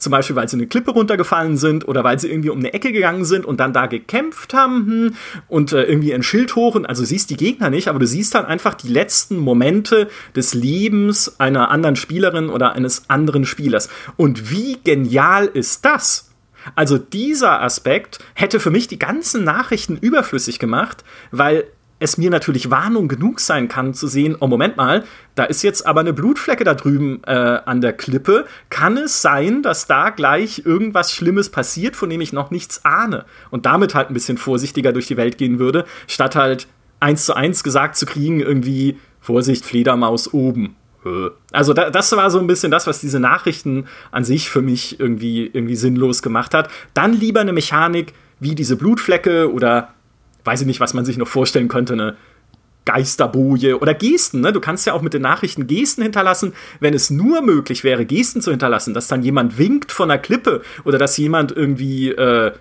[0.00, 2.90] Zum Beispiel, weil sie eine Klippe runtergefallen sind oder weil sie irgendwie um eine Ecke
[2.90, 5.14] gegangen sind und dann da gekämpft haben hm,
[5.46, 6.74] und äh, irgendwie ein Schild hoch.
[6.74, 10.54] Und, also siehst die Gegner nicht, aber du siehst dann einfach die letzten Momente des
[10.54, 13.90] Lebens einer anderen Spielerin oder eines anderen Spielers.
[14.16, 16.29] Und wie genial ist das?
[16.74, 21.64] Also dieser Aspekt hätte für mich die ganzen Nachrichten überflüssig gemacht, weil
[22.00, 25.86] es mir natürlich Warnung genug sein kann zu sehen, oh Moment mal, da ist jetzt
[25.86, 28.46] aber eine Blutflecke da drüben äh, an der Klippe.
[28.70, 33.26] Kann es sein, dass da gleich irgendwas Schlimmes passiert, von dem ich noch nichts ahne?
[33.50, 36.66] Und damit halt ein bisschen vorsichtiger durch die Welt gehen würde, statt halt
[37.00, 40.76] eins zu eins gesagt zu kriegen, irgendwie Vorsicht, Fledermaus oben.
[41.04, 41.30] Äh.
[41.52, 45.00] Also da, das war so ein bisschen das, was diese Nachrichten an sich für mich
[45.00, 46.70] irgendwie, irgendwie sinnlos gemacht hat.
[46.94, 49.94] Dann lieber eine Mechanik wie diese Blutflecke oder
[50.44, 52.16] weiß ich nicht, was man sich noch vorstellen könnte, eine
[52.86, 54.40] Geisterboje oder Gesten.
[54.40, 54.52] Ne?
[54.52, 58.40] Du kannst ja auch mit den Nachrichten Gesten hinterlassen, wenn es nur möglich wäre, Gesten
[58.40, 62.52] zu hinterlassen, dass dann jemand winkt von der Klippe oder dass jemand irgendwie äh,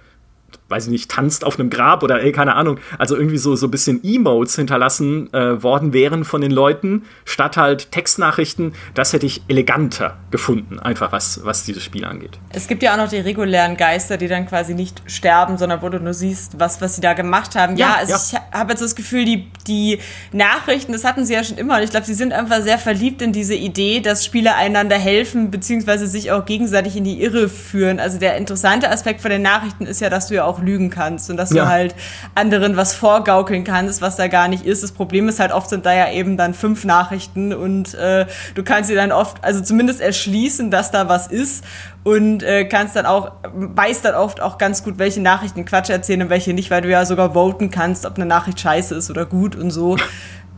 [0.70, 3.68] weiß ich nicht, tanzt auf einem Grab oder ey, keine Ahnung, also irgendwie so, so
[3.68, 9.26] ein bisschen Emotes hinterlassen äh, worden wären von den Leuten, statt halt Textnachrichten, das hätte
[9.26, 12.40] ich eleganter gefunden, einfach was, was dieses Spiel angeht.
[12.52, 15.90] Es gibt ja auch noch die regulären Geister, die dann quasi nicht sterben, sondern wo
[15.90, 17.76] du nur siehst, was, was sie da gemacht haben.
[17.76, 18.44] Ja, ja also ja.
[18.52, 20.00] ich habe jetzt das Gefühl, die, die
[20.32, 23.22] Nachrichten, das hatten sie ja schon immer und ich glaube, sie sind einfach sehr verliebt
[23.22, 28.00] in diese Idee, dass Spieler einander helfen, beziehungsweise sich auch gegenseitig in die Irre führen.
[28.00, 31.30] Also der interessante Aspekt von den Nachrichten ist ja, dass du ja auch lügen kannst
[31.30, 31.64] und dass ja.
[31.64, 31.96] du halt
[32.36, 34.84] anderen was vorgaukeln kannst, was da gar nicht ist.
[34.84, 38.64] Das Problem ist halt, oft sind da ja eben dann fünf Nachrichten und äh, du
[38.64, 41.64] kannst dir dann oft, also zumindest erschließen, dass da was ist
[42.04, 46.24] und äh, kannst dann auch, weißt dann oft auch ganz gut, welche Nachrichten Quatsch erzählen
[46.24, 49.26] und welche nicht, weil du ja sogar voten kannst, ob eine Nachricht scheiße ist oder
[49.26, 49.98] gut und so.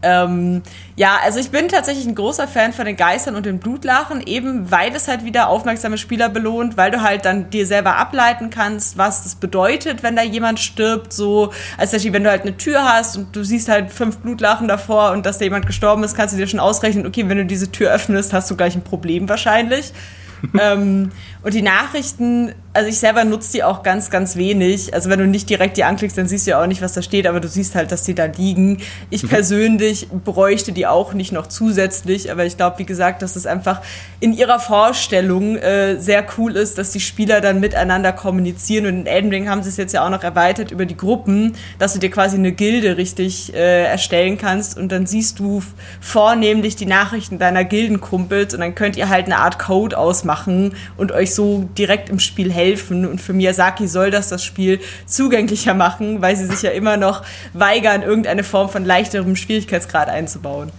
[0.04, 0.62] Ähm,
[0.96, 4.72] ja, also ich bin tatsächlich ein großer Fan von den Geistern und den Blutlachen, eben
[4.72, 8.98] weil es halt wieder aufmerksame Spieler belohnt, weil du halt dann dir selber ableiten kannst,
[8.98, 11.14] was das bedeutet, wenn da jemand stirbt.
[11.14, 14.68] So, als Beispiel, wenn du halt eine Tür hast und du siehst halt fünf Blutlachen
[14.68, 17.46] davor und dass da jemand gestorben ist, kannst du dir schon ausrechnen, okay, wenn du
[17.46, 19.94] diese Tür öffnest, hast du gleich ein Problem wahrscheinlich.
[20.60, 21.12] ähm,
[21.44, 24.94] und die Nachrichten, also ich selber nutze die auch ganz, ganz wenig.
[24.94, 27.02] Also wenn du nicht direkt die anklickst, dann siehst du ja auch nicht, was da
[27.02, 28.78] steht, aber du siehst halt, dass die da liegen.
[29.10, 29.30] Ich mhm.
[29.30, 33.82] persönlich bräuchte die auch nicht noch zusätzlich, aber ich glaube, wie gesagt, dass es einfach
[34.20, 38.86] in ihrer Vorstellung äh, sehr cool ist, dass die Spieler dann miteinander kommunizieren.
[38.86, 41.54] Und in Elden Ring haben sie es jetzt ja auch noch erweitert über die Gruppen,
[41.80, 45.64] dass du dir quasi eine Gilde richtig äh, erstellen kannst und dann siehst du
[46.00, 51.12] vornehmlich die Nachrichten deiner Gildenkumpels und dann könnt ihr halt eine Art Code ausmachen und
[51.12, 53.06] euch so direkt im Spiel helfen.
[53.06, 57.24] Und für Miyazaki soll das das Spiel zugänglicher machen, weil sie sich ja immer noch
[57.54, 60.72] weigern, irgendeine Form von leichterem Schwierigkeitsgrad einzubauen.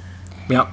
[0.49, 0.69] Ja,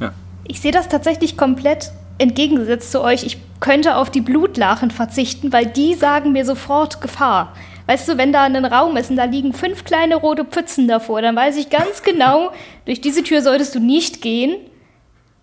[0.00, 0.12] ja.
[0.46, 3.24] Ich sehe das tatsächlich komplett entgegengesetzt zu euch.
[3.24, 7.54] Ich könnte auf die Blutlachen verzichten, weil die sagen mir sofort Gefahr.
[7.86, 11.20] Weißt du, wenn da ein Raum ist und da liegen fünf kleine rote Pfützen davor,
[11.22, 12.52] dann weiß ich ganz genau,
[12.84, 14.56] durch diese Tür solltest du nicht gehen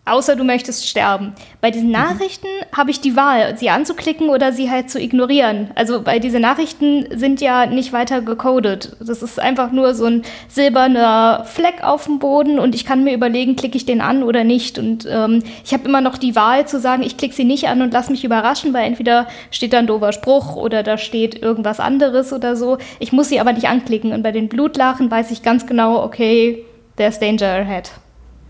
[0.09, 1.33] außer du möchtest sterben.
[1.61, 1.93] Bei diesen mhm.
[1.93, 2.77] Nachrichten mhm.
[2.77, 5.71] habe ich die Wahl, sie anzuklicken oder sie halt zu ignorieren.
[5.75, 8.95] Also bei diesen Nachrichten sind ja nicht weiter gecodet.
[8.99, 13.13] Das ist einfach nur so ein silberner Fleck auf dem Boden und ich kann mir
[13.13, 14.79] überlegen, klicke ich den an oder nicht.
[14.79, 17.81] Und ähm, ich habe immer noch die Wahl zu sagen, ich klicke sie nicht an
[17.81, 21.79] und lass mich überraschen, weil entweder steht da ein doofer Spruch oder da steht irgendwas
[21.79, 22.77] anderes oder so.
[22.99, 24.13] Ich muss sie aber nicht anklicken.
[24.13, 26.65] Und bei den Blutlachen weiß ich ganz genau, okay,
[26.97, 27.91] there's danger ahead.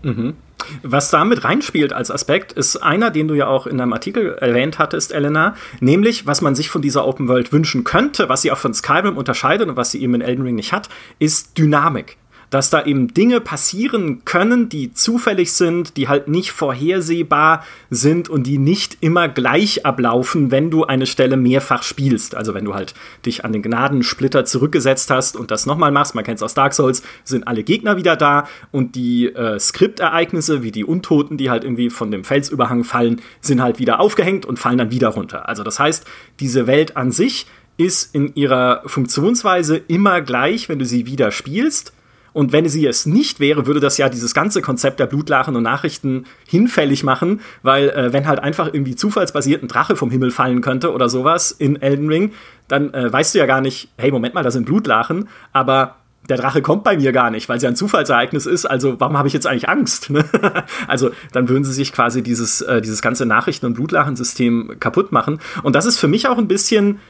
[0.02, 0.36] Mhm.
[0.82, 4.78] Was damit reinspielt als Aspekt, ist einer, den du ja auch in deinem Artikel erwähnt
[4.78, 8.58] hattest, Elena, nämlich, was man sich von dieser Open World wünschen könnte, was sie auch
[8.58, 12.16] von Skyrim unterscheidet und was sie eben in Elden Ring nicht hat, ist Dynamik
[12.50, 18.44] dass da eben Dinge passieren können, die zufällig sind, die halt nicht vorhersehbar sind und
[18.44, 22.34] die nicht immer gleich ablaufen, wenn du eine Stelle mehrfach spielst.
[22.34, 26.24] Also wenn du halt dich an den Gnadensplitter zurückgesetzt hast und das nochmal machst, man
[26.24, 30.72] kennt es aus Dark Souls, sind alle Gegner wieder da und die äh, Skriptereignisse, wie
[30.72, 34.78] die Untoten, die halt irgendwie von dem Felsüberhang fallen, sind halt wieder aufgehängt und fallen
[34.78, 35.48] dann wieder runter.
[35.48, 36.04] Also das heißt,
[36.40, 41.94] diese Welt an sich ist in ihrer Funktionsweise immer gleich, wenn du sie wieder spielst.
[42.32, 45.62] Und wenn sie es nicht wäre, würde das ja dieses ganze Konzept der Blutlachen und
[45.62, 50.60] Nachrichten hinfällig machen, weil äh, wenn halt einfach irgendwie zufallsbasiert ein Drache vom Himmel fallen
[50.60, 52.32] könnte oder sowas in Elden Ring,
[52.68, 55.96] dann äh, weißt du ja gar nicht, hey, Moment mal, da sind Blutlachen, aber
[56.28, 58.66] der Drache kommt bei mir gar nicht, weil es ja ein Zufallsereignis ist.
[58.66, 60.10] Also warum habe ich jetzt eigentlich Angst?
[60.10, 60.24] Ne?
[60.86, 65.40] also dann würden sie sich quasi dieses, äh, dieses ganze Nachrichten- und Blutlachensystem kaputt machen.
[65.62, 67.00] Und das ist für mich auch ein bisschen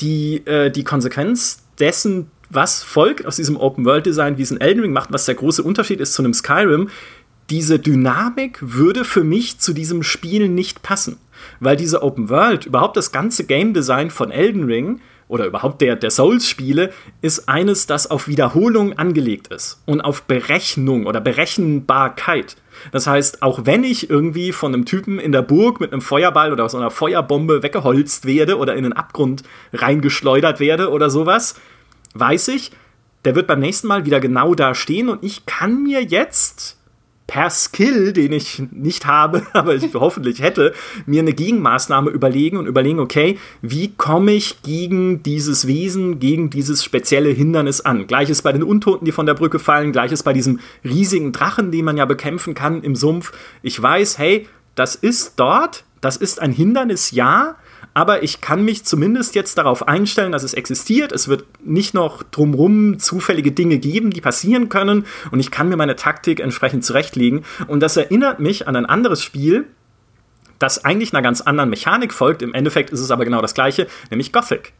[0.00, 4.92] die, äh, die Konsequenz dessen, was folgt aus diesem Open-World-Design, wie es ein Elden Ring
[4.92, 6.88] macht, was der große Unterschied ist zu einem Skyrim,
[7.50, 11.16] diese Dynamik würde für mich zu diesem Spiel nicht passen.
[11.60, 15.96] Weil diese Open World, überhaupt das ganze Game Design von Elden Ring oder überhaupt der,
[15.96, 22.56] der Souls-Spiele, ist eines, das auf Wiederholung angelegt ist und auf Berechnung oder Berechenbarkeit.
[22.92, 26.52] Das heißt, auch wenn ich irgendwie von einem Typen in der Burg mit einem Feuerball
[26.52, 31.54] oder aus einer Feuerbombe weggeholzt werde oder in einen Abgrund reingeschleudert werde oder sowas,
[32.14, 32.72] weiß ich,
[33.24, 36.78] der wird beim nächsten Mal wieder genau da stehen und ich kann mir jetzt
[37.28, 40.72] per Skill, den ich nicht habe, aber ich hoffentlich hätte,
[41.06, 46.82] mir eine Gegenmaßnahme überlegen und überlegen, okay, wie komme ich gegen dieses Wesen, gegen dieses
[46.82, 48.06] spezielle Hindernis an?
[48.06, 51.84] Gleiches bei den Untoten, die von der Brücke fallen, gleiches bei diesem riesigen Drachen, den
[51.84, 53.32] man ja bekämpfen kann im Sumpf.
[53.62, 57.56] Ich weiß, hey, das ist dort, das ist ein Hindernis, ja,
[57.94, 61.12] aber ich kann mich zumindest jetzt darauf einstellen, dass es existiert.
[61.12, 65.76] Es wird nicht noch drumrum zufällige Dinge geben, die passieren können und ich kann mir
[65.76, 67.44] meine Taktik entsprechend zurechtlegen.
[67.66, 69.66] Und das erinnert mich an ein anderes Spiel,
[70.58, 72.42] das eigentlich einer ganz anderen Mechanik folgt.
[72.42, 74.72] Im Endeffekt ist es aber genau das gleiche, nämlich Gothic.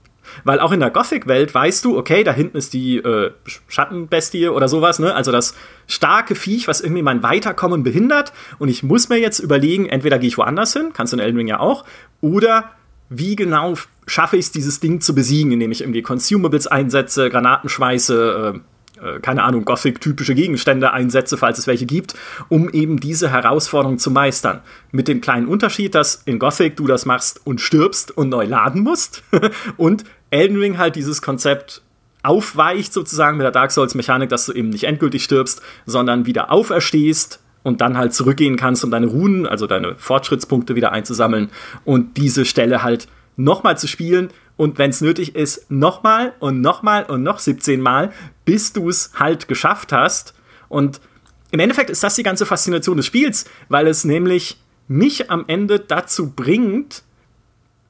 [0.45, 3.31] Weil auch in der Gothic-Welt weißt du, okay, da hinten ist die äh,
[3.67, 5.15] Schattenbestie oder sowas, ne?
[5.15, 5.55] Also das
[5.87, 8.33] starke Viech, was irgendwie mein Weiterkommen behindert.
[8.59, 11.39] Und ich muss mir jetzt überlegen, entweder gehe ich woanders hin, kannst du in Elden
[11.39, 11.85] Ring ja auch,
[12.21, 12.71] oder
[13.11, 13.75] wie genau
[14.07, 18.61] schaffe ich es, dieses Ding zu besiegen, indem ich irgendwie Consumables einsetze, Granaten schmeiße, äh,
[19.01, 22.15] äh, keine Ahnung, Gothic-typische Gegenstände einsetze, falls es welche gibt,
[22.49, 24.61] um eben diese Herausforderung zu meistern.
[24.91, 28.83] Mit dem kleinen Unterschied, dass in Gothic du das machst und stirbst und neu laden
[28.83, 29.23] musst
[29.77, 31.83] und Elden Ring halt dieses Konzept
[32.23, 37.41] aufweicht sozusagen mit der Dark Souls-Mechanik, dass du eben nicht endgültig stirbst, sondern wieder auferstehst,
[37.69, 41.51] und dann halt zurückgehen kannst, um deine Runen, also deine Fortschrittspunkte wieder einzusammeln
[41.85, 47.05] und diese Stelle halt nochmal zu spielen und wenn es nötig ist, nochmal und nochmal
[47.05, 48.13] und noch 17 Mal,
[48.45, 50.35] bis du es halt geschafft hast.
[50.69, 51.01] Und
[51.53, 55.79] im Endeffekt ist das die ganze Faszination des Spiels, weil es nämlich mich am Ende
[55.79, 57.05] dazu bringt,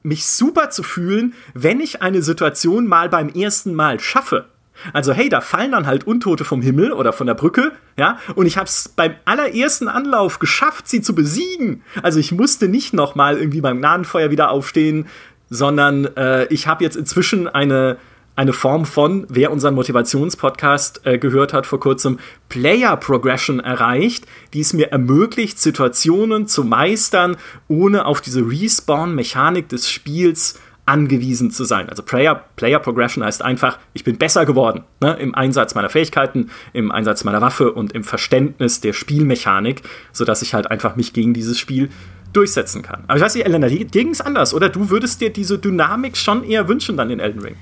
[0.03, 4.45] mich super zu fühlen, wenn ich eine Situation mal beim ersten Mal schaffe.
[4.93, 8.45] Also hey, da fallen dann halt Untote vom Himmel oder von der Brücke, ja, und
[8.45, 11.83] ich habe es beim allerersten Anlauf geschafft, sie zu besiegen.
[12.01, 15.07] Also ich musste nicht noch mal irgendwie beim Gnadenfeuer wieder aufstehen,
[15.49, 17.97] sondern äh, ich habe jetzt inzwischen eine
[18.39, 24.61] eine Form von, wer unseren Motivationspodcast äh, gehört hat vor kurzem, Player Progression erreicht, die
[24.61, 27.35] es mir ermöglicht, Situationen zu meistern,
[27.67, 30.57] ohne auf diese Respawn-Mechanik des Spiels
[30.89, 31.87] angewiesen zu sein.
[31.87, 36.49] Also Player, Player Progression heißt einfach, ich bin besser geworden ne, im Einsatz meiner Fähigkeiten,
[36.73, 41.33] im Einsatz meiner Waffe und im Verständnis der Spielmechanik, sodass ich halt einfach mich gegen
[41.33, 41.89] dieses Spiel
[42.33, 43.03] durchsetzen kann.
[43.07, 44.69] Aber ich weiß nicht, Elena, dir ging es anders, oder?
[44.69, 47.55] Du würdest dir diese Dynamik schon eher wünschen dann in Elden Ring.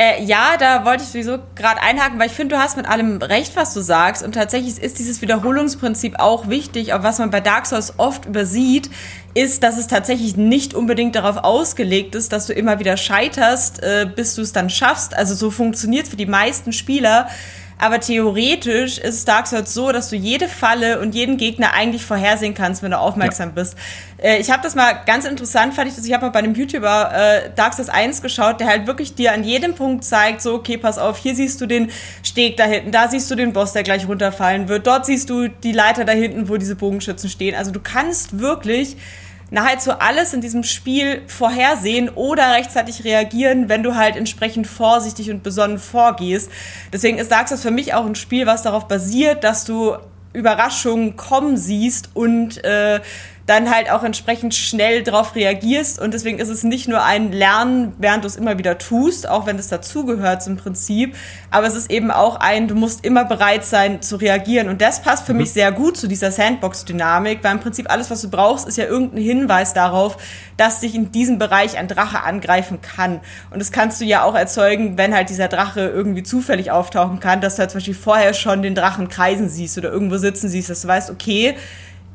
[0.00, 3.20] Äh, ja, da wollte ich sowieso gerade einhaken, weil ich finde, du hast mit allem
[3.20, 4.22] recht, was du sagst.
[4.22, 6.94] Und tatsächlich ist dieses Wiederholungsprinzip auch wichtig.
[6.94, 8.88] Aber was man bei Dark Souls oft übersieht,
[9.34, 14.06] ist, dass es tatsächlich nicht unbedingt darauf ausgelegt ist, dass du immer wieder scheiterst, äh,
[14.06, 15.14] bis du es dann schaffst.
[15.14, 17.28] Also so funktioniert für die meisten Spieler.
[17.80, 22.54] Aber theoretisch ist Dark Souls so, dass du jede Falle und jeden Gegner eigentlich vorhersehen
[22.54, 23.54] kannst, wenn du aufmerksam ja.
[23.54, 23.74] bist.
[24.18, 26.04] Äh, ich habe das mal ganz interessant, fand ich das.
[26.04, 29.32] Ich habe mal bei einem YouTuber äh, Dark Souls 1 geschaut, der halt wirklich dir
[29.32, 31.90] an jedem Punkt zeigt, so, okay, pass auf, hier siehst du den
[32.22, 35.48] Steg da hinten, da siehst du den Boss, der gleich runterfallen wird, dort siehst du
[35.48, 37.54] die Leiter da hinten, wo diese Bogenschützen stehen.
[37.54, 38.98] Also du kannst wirklich
[39.50, 45.42] nahezu alles in diesem Spiel vorhersehen oder rechtzeitig reagieren, wenn du halt entsprechend vorsichtig und
[45.42, 46.50] besonnen vorgehst.
[46.92, 49.96] Deswegen ist Dark Souls für mich auch ein Spiel, was darauf basiert, dass du
[50.32, 53.00] Überraschungen kommen siehst und äh,
[53.50, 56.00] dann halt auch entsprechend schnell darauf reagierst.
[56.00, 59.44] Und deswegen ist es nicht nur ein Lernen, während du es immer wieder tust, auch
[59.44, 61.16] wenn es dazugehört zum Prinzip,
[61.50, 64.68] aber es ist eben auch ein, du musst immer bereit sein zu reagieren.
[64.68, 65.40] Und das passt für mhm.
[65.40, 68.84] mich sehr gut zu dieser Sandbox-Dynamik, weil im Prinzip alles, was du brauchst, ist ja
[68.84, 70.16] irgendein Hinweis darauf,
[70.56, 73.20] dass dich in diesem Bereich ein Drache angreifen kann.
[73.50, 77.40] Und das kannst du ja auch erzeugen, wenn halt dieser Drache irgendwie zufällig auftauchen kann,
[77.40, 80.70] dass du halt zum Beispiel vorher schon den Drachen kreisen siehst oder irgendwo sitzen siehst,
[80.70, 81.56] dass du weißt, okay,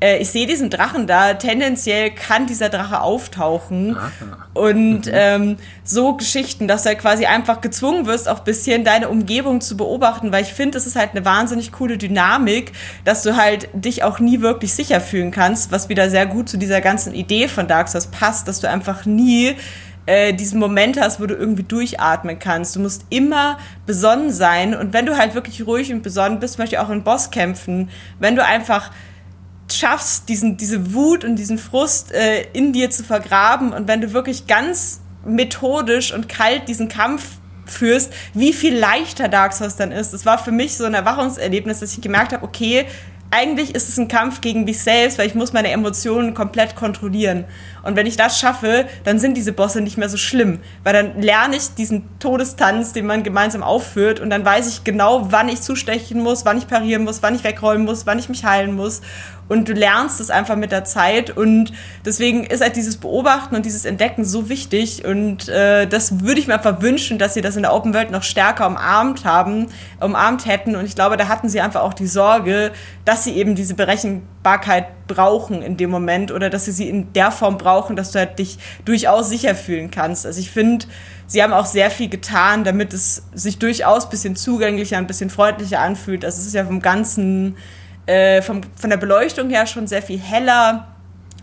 [0.06, 3.98] äh, ich sehe diesen Drachen da, tendenziell kann dieser Drache auftauchen.
[3.98, 4.12] Aha.
[4.54, 5.12] Und mhm.
[5.12, 9.62] ähm, so Geschichten, dass du halt quasi einfach gezwungen wirst, auch ein bisschen deine Umgebung
[9.62, 12.72] zu beobachten, weil ich finde, es ist halt eine wahnsinnig coole Dynamik,
[13.04, 16.58] dass du halt dich auch nie wirklich sicher fühlen kannst, was wieder sehr gut zu
[16.58, 19.56] dieser ganzen Idee von Dark Souls passt, dass du einfach nie
[20.06, 22.76] äh, diesen Moment hast, wo du irgendwie durchatmen kannst.
[22.76, 26.76] Du musst immer besonnen sein und wenn du halt wirklich ruhig und besonnen bist, möchte
[26.76, 27.90] ich auch in Bosskämpfen,
[28.20, 28.92] wenn du einfach
[29.76, 34.14] schaffst, diesen, diese Wut und diesen Frust äh, in dir zu vergraben und wenn du
[34.14, 37.24] wirklich ganz methodisch und kalt diesen Kampf
[37.66, 40.14] führst, wie viel leichter Dark Souls dann ist.
[40.14, 42.86] Das war für mich so ein Erwachungserlebnis, dass ich gemerkt habe, okay,
[43.32, 47.44] eigentlich ist es ein Kampf gegen mich selbst, weil ich muss meine Emotionen komplett kontrollieren.
[47.84, 51.22] Und wenn ich das schaffe, dann sind diese Bosse nicht mehr so schlimm, weil dann
[51.22, 55.62] lerne ich diesen Todestanz, den man gemeinsam aufführt und dann weiß ich genau, wann ich
[55.62, 59.02] zustechen muss, wann ich parieren muss, wann ich wegräumen muss, wann ich mich heilen muss
[59.48, 61.72] und du lernst es einfach mit der Zeit und
[62.04, 66.48] deswegen ist halt dieses Beobachten und dieses Entdecken so wichtig und äh, das würde ich
[66.48, 69.68] mir einfach wünschen, dass sie das in der Open World noch stärker umarmt haben,
[70.00, 72.72] umarmt hätten und ich glaube, da hatten sie einfach auch die Sorge,
[73.06, 77.32] dass sie eben diese Berechenbarkeit brauchen in dem Moment oder dass sie sie in der
[77.32, 80.26] Form brauchen, dass du halt dich durchaus sicher fühlen kannst.
[80.26, 80.88] Also ich finde,
[81.28, 85.30] sie haben auch sehr viel getan, damit es sich durchaus ein bisschen zugänglicher, ein bisschen
[85.30, 86.26] freundlicher anfühlt.
[86.26, 87.56] Also es ist ja vom ganzen
[88.06, 90.88] äh, vom, von der Beleuchtung her schon sehr viel heller.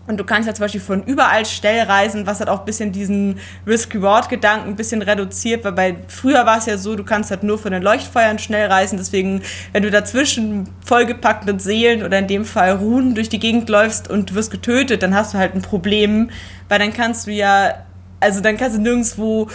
[0.05, 2.91] Und du kannst ja zum Beispiel von überall schnell reisen, was halt auch ein bisschen
[2.91, 7.43] diesen Risk-Reward-Gedanken ein bisschen reduziert, weil bei, früher war es ja so, du kannst halt
[7.43, 12.27] nur von den Leuchtfeuern schnell reisen, deswegen, wenn du dazwischen vollgepackt mit Seelen oder in
[12.27, 15.55] dem Fall Runen durch die Gegend läufst und du wirst getötet, dann hast du halt
[15.55, 16.29] ein Problem,
[16.67, 17.85] weil dann kannst du ja,
[18.19, 19.47] also dann kannst du nirgendwo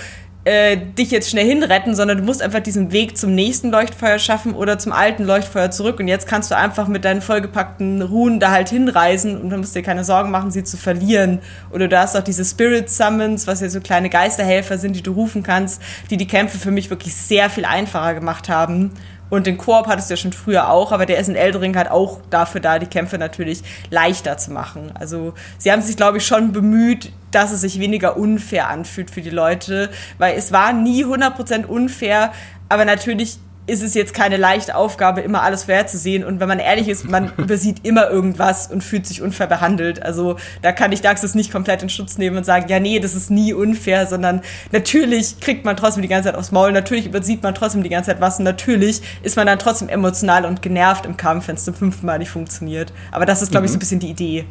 [0.48, 4.54] äh, dich jetzt schnell hinretten, sondern du musst einfach diesen Weg zum nächsten Leuchtfeuer schaffen
[4.54, 6.00] oder zum alten Leuchtfeuer zurück.
[6.00, 9.76] Und jetzt kannst du einfach mit deinen vollgepackten Ruhen da halt hinreisen und dann musst
[9.76, 11.40] du dir keine Sorgen machen, sie zu verlieren.
[11.70, 15.12] Oder du hast auch diese Spirit Summons, was ja so kleine Geisterhelfer sind, die du
[15.12, 18.92] rufen kannst, die die Kämpfe für mich wirklich sehr viel einfacher gemacht haben.
[19.30, 21.90] Und den Koop hattest du ja schon früher auch, aber der ist in Eldring halt
[21.90, 24.92] auch dafür da, die Kämpfe natürlich leichter zu machen.
[24.98, 29.20] Also sie haben sich, glaube ich, schon bemüht, dass es sich weniger unfair anfühlt für
[29.20, 32.32] die Leute, weil es war nie 100% unfair,
[32.68, 33.38] aber natürlich
[33.68, 36.24] ist es jetzt keine leichte Aufgabe, immer alles vorherzusehen.
[36.24, 40.02] Und wenn man ehrlich ist, man übersieht immer irgendwas und fühlt sich unfair behandelt.
[40.02, 43.14] Also da kann ich Daxis nicht komplett in Schutz nehmen und sagen, ja, nee, das
[43.14, 44.40] ist nie unfair, sondern
[44.72, 48.10] natürlich kriegt man trotzdem die ganze Zeit aufs Maul, natürlich übersieht man trotzdem die ganze
[48.10, 51.64] Zeit was und natürlich ist man dann trotzdem emotional und genervt im Kampf, wenn es
[51.64, 52.92] zum fünften Mal nicht funktioniert.
[53.12, 53.80] Aber das ist, glaube ich, so ein mhm.
[53.80, 54.46] bisschen die Idee.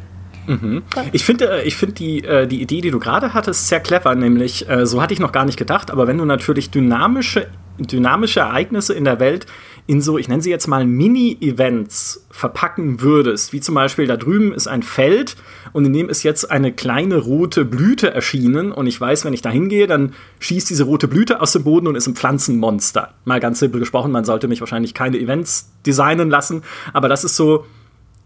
[0.48, 0.82] Mhm.
[1.12, 4.14] Ich finde äh, ich find die, äh, die Idee, die du gerade hattest, sehr clever,
[4.14, 7.46] nämlich, äh, so hatte ich noch gar nicht gedacht, aber wenn du natürlich dynamische
[7.78, 9.46] dynamische Ereignisse in der Welt
[9.86, 14.52] in so, ich nenne sie jetzt mal Mini-Events verpacken würdest, wie zum Beispiel da drüben
[14.52, 15.36] ist ein Feld
[15.72, 19.40] und in dem ist jetzt eine kleine rote Blüte erschienen und ich weiß, wenn ich
[19.40, 23.14] da hingehe, dann schießt diese rote Blüte aus dem Boden und ist ein Pflanzenmonster.
[23.24, 27.36] Mal ganz simpel gesprochen, man sollte mich wahrscheinlich keine Events designen lassen, aber das ist
[27.36, 27.64] so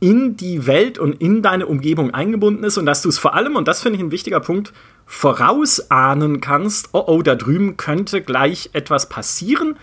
[0.02, 3.54] in die Welt und in deine Umgebung eingebunden ist und dass du es vor allem,
[3.54, 4.72] und das finde ich ein wichtiger Punkt,
[5.06, 9.76] vorausahnen kannst, oh oh, da drüben könnte gleich etwas passieren.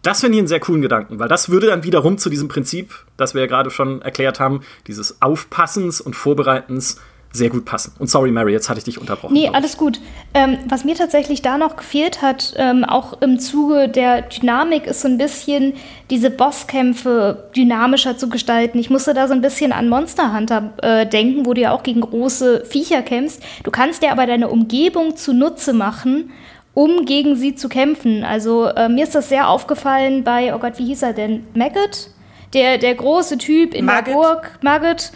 [0.00, 2.94] Das finde ich einen sehr coolen Gedanken, weil das würde dann wiederum zu diesem Prinzip,
[3.18, 6.98] das wir ja gerade schon erklärt haben, dieses Aufpassens und Vorbereitens
[7.32, 7.92] sehr gut passen.
[7.98, 9.34] Und sorry, Mary, jetzt hatte ich dich unterbrochen.
[9.34, 10.00] Nee, alles gut.
[10.34, 15.02] Ähm, was mir tatsächlich da noch gefehlt hat, ähm, auch im Zuge der Dynamik, ist
[15.02, 15.74] so ein bisschen
[16.10, 18.78] diese Bosskämpfe dynamischer zu gestalten.
[18.78, 21.82] Ich musste da so ein bisschen an Monster Hunter äh, denken, wo du ja auch
[21.82, 23.42] gegen große Viecher kämpfst.
[23.62, 26.30] Du kannst dir aber deine Umgebung zunutze machen
[26.78, 28.22] um gegen sie zu kämpfen.
[28.22, 31.44] Also äh, mir ist das sehr aufgefallen bei, oh Gott, wie hieß er denn?
[31.54, 32.10] Maggot?
[32.54, 34.06] Der, der große Typ in Margit.
[34.06, 35.10] der Burg, Maggot.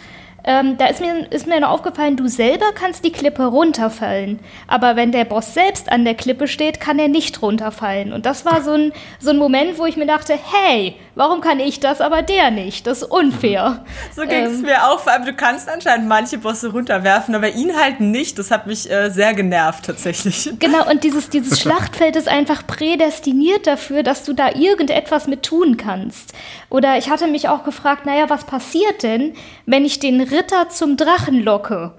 [0.45, 4.39] Ähm, da ist mir, ist mir noch aufgefallen, du selber kannst die Klippe runterfallen.
[4.67, 8.11] Aber wenn der Boss selbst an der Klippe steht, kann er nicht runterfallen.
[8.11, 11.59] Und das war so ein, so ein Moment, wo ich mir dachte, hey, warum kann
[11.59, 12.87] ich das, aber der nicht?
[12.87, 13.83] Das ist unfair.
[14.15, 14.99] So ging es ähm, mir auch.
[14.99, 18.39] Vor allem, du kannst anscheinend manche Bosse runterwerfen, aber ihn halt nicht.
[18.39, 20.49] Das hat mich äh, sehr genervt tatsächlich.
[20.63, 25.77] Genau, und dieses, dieses Schlachtfeld ist einfach prädestiniert dafür, dass du da irgendetwas mit tun
[25.77, 26.33] kannst.
[26.69, 29.33] Oder ich hatte mich auch gefragt, naja, was passiert denn,
[29.65, 31.93] wenn ich den Ritter zum Drachen locke?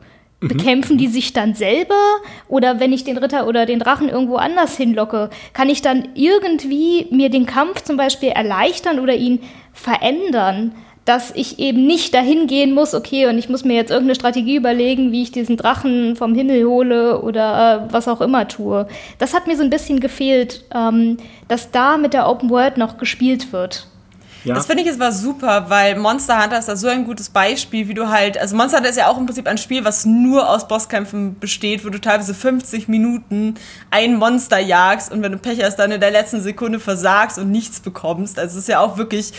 [0.45, 0.49] Mhm.
[0.49, 1.95] Bekämpfen die sich dann selber?
[2.49, 7.07] Oder wenn ich den Ritter oder den Drachen irgendwo anders hinlocke, kann ich dann irgendwie
[7.11, 9.41] mir den Kampf zum Beispiel erleichtern oder ihn
[9.73, 10.73] verändern?
[11.05, 14.57] dass ich eben nicht dahin gehen muss, okay, und ich muss mir jetzt irgendeine Strategie
[14.57, 18.89] überlegen, wie ich diesen Drachen vom Himmel hole oder äh, was auch immer tue.
[19.19, 22.97] Das hat mir so ein bisschen gefehlt, ähm, dass da mit der Open World noch
[22.97, 23.87] gespielt wird.
[24.45, 24.55] Ja.
[24.55, 27.89] Das finde ich, es war super, weil Monster Hunter ist da so ein gutes Beispiel,
[27.89, 30.49] wie du halt, also Monster Hunter ist ja auch im Prinzip ein Spiel, was nur
[30.49, 33.55] aus Bosskämpfen besteht, wo du teilweise 50 Minuten
[33.91, 37.51] ein Monster jagst und wenn du Pech hast, dann in der letzten Sekunde versagst und
[37.51, 38.39] nichts bekommst.
[38.39, 39.33] Also es ist ja auch wirklich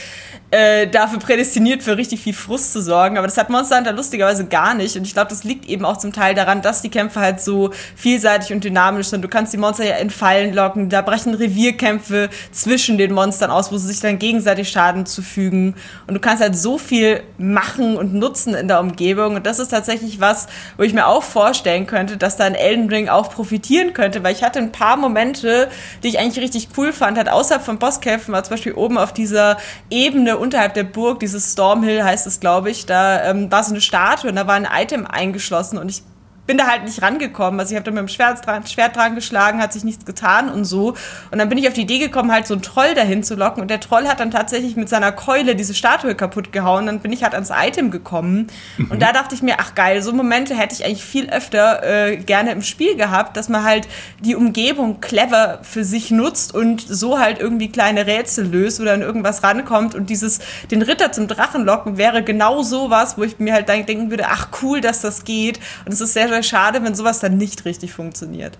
[0.56, 3.18] äh, dafür prädestiniert, für richtig viel Frust zu sorgen.
[3.18, 4.95] Aber das hat Monster Hunter lustigerweise gar nicht.
[4.95, 7.72] Und ich glaube, das liegt eben auch zum Teil daran, dass die Kämpfe halt so
[7.97, 9.22] vielseitig und dynamisch sind.
[9.22, 13.70] Du kannst die Monster ja in Fallen locken, da brechen Revierkämpfe zwischen den Monstern aus,
[13.70, 15.76] wo sie sich dann gegenseitig schaden zufügen.
[16.08, 19.36] Und du kannst halt so viel machen und nutzen in der Umgebung.
[19.36, 20.47] Und das ist tatsächlich was,
[20.78, 24.34] wo ich mir auch vorstellen könnte, dass da ein Elden Ring auch profitieren könnte, weil
[24.34, 25.68] ich hatte ein paar Momente,
[26.01, 29.12] die ich eigentlich richtig cool fand, halt außerhalb von Bosskämpfen, war zum Beispiel oben auf
[29.12, 29.58] dieser
[29.89, 33.82] Ebene unterhalb der Burg, dieses Stormhill heißt es, glaube ich, da ähm, war so eine
[33.82, 36.04] Statue und da war ein Item eingeschlossen und ich
[36.48, 37.60] bin da halt nicht rangekommen.
[37.60, 40.50] Also ich habe da mit dem Schwert dran, Schwert dran geschlagen, hat sich nichts getan
[40.50, 40.96] und so.
[41.32, 43.62] Und dann bin ich auf die Idee gekommen, halt so einen Troll dahin zu locken.
[43.62, 46.86] Und der Troll hat dann tatsächlich mit seiner Keule diese Statue kaputt gehauen.
[46.86, 48.48] Dann bin ich halt ans Item gekommen.
[48.78, 48.91] Mhm.
[48.91, 52.18] Und da dachte ich mir, ach geil, so Momente hätte ich eigentlich viel öfter äh,
[52.18, 53.88] gerne im Spiel gehabt, dass man halt
[54.20, 59.02] die Umgebung clever für sich nutzt und so halt irgendwie kleine Rätsel löst oder an
[59.02, 59.96] irgendwas rankommt.
[59.96, 60.39] Und dieses,
[60.70, 64.26] den Ritter zum Drachen locken wäre genau so was, wo ich mir halt denken würde,
[64.28, 65.60] ach cool, dass das geht.
[65.86, 68.58] Und es ist sehr wäre schade, wenn sowas dann nicht richtig funktioniert.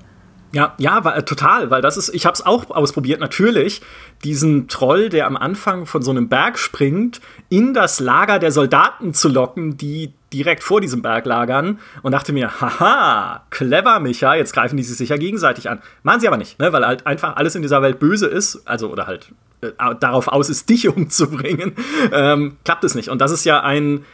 [0.54, 3.82] Ja, ja, äh, total, weil das ist, ich habe es auch ausprobiert, natürlich,
[4.24, 7.20] diesen Troll, der am Anfang von so einem Berg springt,
[7.50, 12.32] in das Lager der Soldaten zu locken, die direkt vor diesem Berg lagern und dachte
[12.32, 15.82] mir, haha, clever, Micha, jetzt greifen die sich sicher gegenseitig an.
[16.04, 18.90] Machen sie aber nicht, ne, weil halt einfach alles in dieser Welt böse ist, also
[18.90, 21.74] oder halt äh, darauf aus ist, dich umzubringen,
[22.14, 23.10] ähm, klappt es nicht.
[23.10, 24.06] Und das ist ja ein,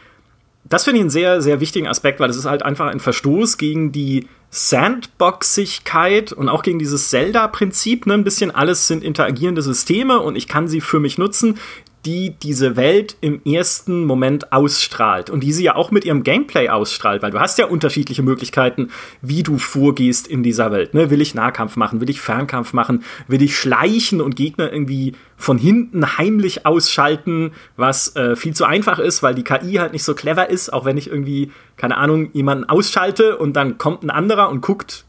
[0.72, 3.58] das finde ich einen sehr, sehr wichtigen Aspekt, weil es ist halt einfach ein Verstoß
[3.58, 8.06] gegen die Sandboxigkeit und auch gegen dieses Zelda-Prinzip.
[8.06, 8.14] Ne?
[8.14, 11.58] Ein bisschen alles sind interagierende Systeme und ich kann sie für mich nutzen
[12.04, 16.68] die diese Welt im ersten Moment ausstrahlt und die sie ja auch mit ihrem Gameplay
[16.68, 18.90] ausstrahlt, weil du hast ja unterschiedliche Möglichkeiten,
[19.20, 20.94] wie du vorgehst in dieser Welt.
[20.94, 21.10] Ne?
[21.10, 22.00] Will ich Nahkampf machen?
[22.00, 23.04] Will ich Fernkampf machen?
[23.28, 28.98] Will ich schleichen und Gegner irgendwie von hinten heimlich ausschalten, was äh, viel zu einfach
[28.98, 32.30] ist, weil die KI halt nicht so clever ist, auch wenn ich irgendwie, keine Ahnung,
[32.32, 35.04] jemanden ausschalte und dann kommt ein anderer und guckt,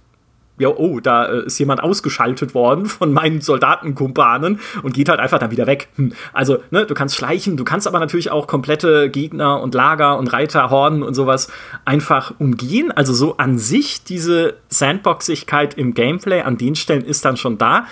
[0.59, 5.39] ja, oh, da äh, ist jemand ausgeschaltet worden von meinen Soldatenkumpanen und geht halt einfach
[5.39, 5.89] dann wieder weg.
[5.95, 6.13] Hm.
[6.31, 10.31] Also, ne, du kannst schleichen, du kannst aber natürlich auch komplette Gegner und Lager und
[10.31, 11.51] Reiterhorden und sowas
[11.85, 12.91] einfach umgehen.
[12.91, 17.85] Also so an sich diese Sandboxigkeit im Gameplay an den Stellen ist dann schon da.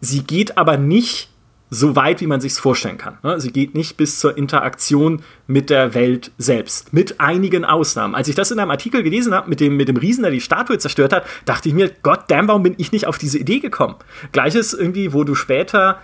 [0.00, 1.30] Sie geht aber nicht
[1.70, 3.18] so weit, wie man sich vorstellen kann.
[3.22, 3.40] Ne?
[3.40, 8.14] Sie geht nicht bis zur Interaktion mit der Welt selbst, mit einigen Ausnahmen.
[8.14, 10.40] Als ich das in einem Artikel gelesen habe mit dem, mit dem Riesen, der die
[10.40, 13.60] Statue zerstört hat, dachte ich mir, Gott damn, warum bin ich nicht auf diese Idee
[13.60, 13.96] gekommen?
[14.32, 16.00] Gleiches irgendwie, wo du später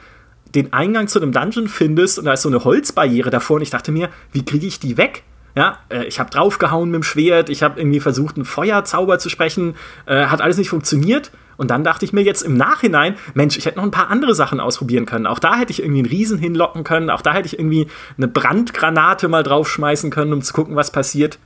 [0.54, 3.70] den Eingang zu einem Dungeon findest und da ist so eine Holzbarriere davor und ich
[3.70, 5.24] dachte mir, wie kriege ich die weg?
[5.56, 9.28] Ja, äh, ich habe draufgehauen mit dem Schwert, ich habe irgendwie versucht, einen Feuerzauber zu
[9.28, 11.30] sprechen, äh, hat alles nicht funktioniert.
[11.56, 14.34] Und dann dachte ich mir jetzt im Nachhinein, Mensch, ich hätte noch ein paar andere
[14.34, 15.26] Sachen ausprobieren können.
[15.26, 17.10] Auch da hätte ich irgendwie einen Riesen hinlocken können.
[17.10, 17.86] Auch da hätte ich irgendwie
[18.16, 21.38] eine Brandgranate mal draufschmeißen können, um zu gucken, was passiert.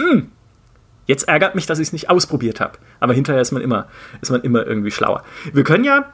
[0.00, 0.30] Hm.
[1.06, 2.78] Jetzt ärgert mich, dass ich es nicht ausprobiert habe.
[3.00, 3.86] Aber hinterher ist man immer,
[4.20, 5.22] ist man immer irgendwie schlauer.
[5.52, 6.12] Wir können ja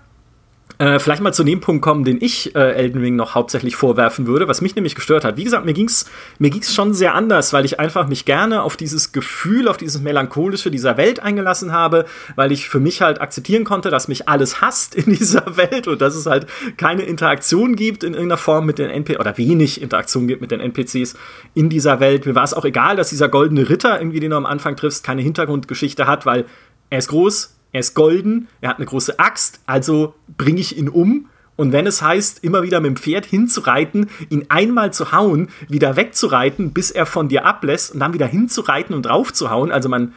[0.79, 4.27] äh, vielleicht mal zu dem Punkt kommen, den ich äh, Elden Ring noch hauptsächlich vorwerfen
[4.27, 5.37] würde, was mich nämlich gestört hat.
[5.37, 6.07] Wie gesagt, mir ging's
[6.39, 10.01] mir ging's schon sehr anders, weil ich einfach mich gerne auf dieses Gefühl, auf dieses
[10.01, 14.61] melancholische dieser Welt eingelassen habe, weil ich für mich halt akzeptieren konnte, dass mich alles
[14.61, 16.47] hasst in dieser Welt und dass es halt
[16.77, 20.61] keine Interaktion gibt in irgendeiner Form mit den NPCs oder wenig Interaktion gibt mit den
[20.61, 21.15] NPCs
[21.55, 22.27] in dieser Welt.
[22.27, 25.05] Mir war es auch egal, dass dieser goldene Ritter irgendwie, den du am Anfang triffst,
[25.05, 26.47] keine Hintergrundgeschichte hat, weil
[26.91, 30.89] er ist groß, er ist golden, er hat eine große Axt, also bringe ich ihn
[30.89, 31.27] um.
[31.57, 35.97] Und wenn es heißt, immer wieder mit dem Pferd hinzureiten, ihn einmal zu hauen, wieder
[35.97, 40.15] wegzureiten, bis er von dir ablässt und dann wieder hinzureiten und draufzuhauen, also man,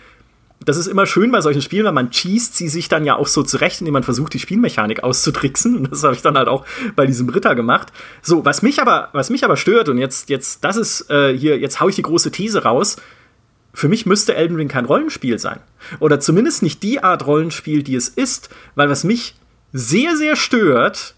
[0.64, 3.28] das ist immer schön bei solchen Spielen, weil man cheest sie sich dann ja auch
[3.28, 5.78] so zurecht, indem man versucht, die Spielmechanik auszutricksen.
[5.78, 6.64] Und das habe ich dann halt auch
[6.96, 7.88] bei diesem Ritter gemacht.
[8.22, 11.58] So, was mich aber, was mich aber stört, und jetzt, jetzt, das ist äh, hier,
[11.58, 12.98] jetzt haue ich die große These raus,
[13.78, 15.60] für mich müsste Elden Ring kein Rollenspiel sein.
[16.00, 19.36] Oder zumindest nicht die Art Rollenspiel, die es ist, weil was mich
[19.72, 21.14] sehr, sehr stört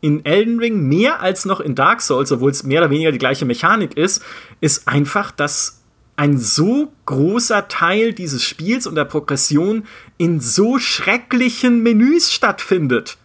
[0.00, 3.18] in Elden Ring, mehr als noch in Dark Souls, obwohl es mehr oder weniger die
[3.18, 4.24] gleiche Mechanik ist,
[4.60, 5.82] ist einfach, dass
[6.16, 9.84] ein so großer Teil dieses Spiels und der Progression
[10.18, 13.18] in so schrecklichen Menüs stattfindet.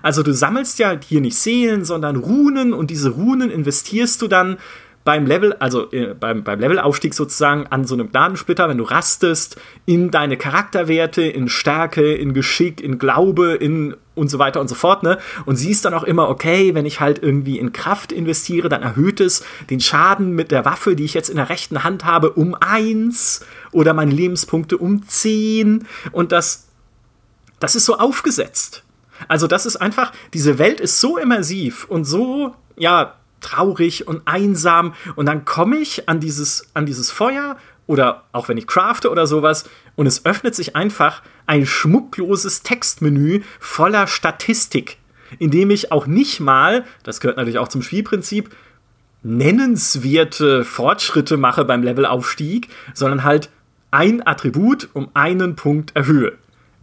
[0.00, 4.58] Also du sammelst ja hier nicht Seelen, sondern Runen und diese Runen investierst du dann
[5.08, 9.58] beim Level, also äh, beim, beim Levelaufstieg sozusagen an so einem Gnadensplitter, wenn du rastest,
[9.86, 14.74] in deine Charakterwerte, in Stärke, in Geschick, in Glaube, in und so weiter und so
[14.74, 15.16] fort, ne?
[15.46, 19.20] Und siehst dann auch immer, okay, wenn ich halt irgendwie in Kraft investiere, dann erhöht
[19.20, 22.54] es den Schaden mit der Waffe, die ich jetzt in der rechten Hand habe, um
[22.54, 25.86] eins oder meine Lebenspunkte um zehn.
[26.12, 26.68] Und das,
[27.60, 28.82] das ist so aufgesetzt.
[29.26, 34.94] Also, das ist einfach, diese Welt ist so immersiv und so, ja, traurig und einsam.
[35.16, 39.26] Und dann komme ich an dieses, an dieses Feuer oder auch wenn ich crafte oder
[39.26, 44.98] sowas und es öffnet sich einfach ein schmuckloses Textmenü voller Statistik,
[45.38, 48.50] in dem ich auch nicht mal, das gehört natürlich auch zum Spielprinzip,
[49.22, 53.50] nennenswerte Fortschritte mache beim Levelaufstieg, sondern halt
[53.90, 56.36] ein Attribut um einen Punkt erhöhe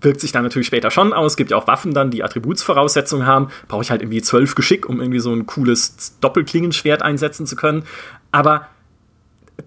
[0.06, 1.36] wirkt sich dann natürlich später schon aus.
[1.36, 3.50] Gibt ja auch Waffen dann, die Attributsvoraussetzungen haben.
[3.68, 7.84] Brauche ich halt irgendwie zwölf Geschick, um irgendwie so ein cooles Doppelklingenschwert einsetzen zu können.
[8.32, 8.70] Aber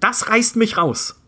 [0.01, 1.21] das reißt mich raus.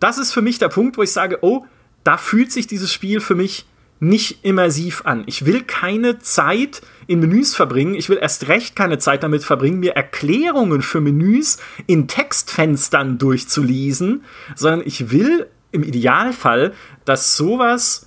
[0.00, 1.64] Das ist für mich der Punkt, wo ich sage, oh,
[2.04, 3.66] da fühlt sich dieses Spiel für mich
[3.98, 5.24] nicht immersiv an.
[5.26, 7.94] Ich will keine Zeit in Menüs verbringen.
[7.94, 14.24] Ich will erst recht keine Zeit damit verbringen, mir Erklärungen für Menüs in Textfenstern durchzulesen,
[14.54, 18.05] sondern ich will im Idealfall, dass sowas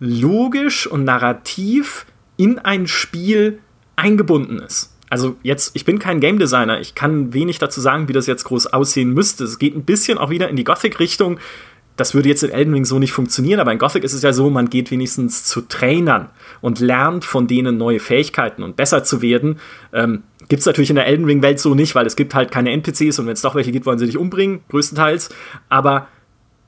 [0.00, 3.60] logisch und narrativ in ein Spiel
[3.96, 4.96] eingebunden ist.
[5.10, 8.44] Also jetzt, ich bin kein Game Designer, ich kann wenig dazu sagen, wie das jetzt
[8.44, 9.44] groß aussehen müsste.
[9.44, 11.38] Es geht ein bisschen auch wieder in die Gothic-Richtung.
[11.96, 14.32] Das würde jetzt in Elden Ring so nicht funktionieren, aber in Gothic ist es ja
[14.32, 16.30] so, man geht wenigstens zu Trainern
[16.62, 19.58] und lernt von denen neue Fähigkeiten und besser zu werden.
[19.92, 22.70] Ähm, gibt es natürlich in der Elden Ring-Welt so nicht, weil es gibt halt keine
[22.70, 25.28] NPCs und wenn es doch welche gibt, wollen sie dich umbringen, größtenteils.
[25.68, 26.08] Aber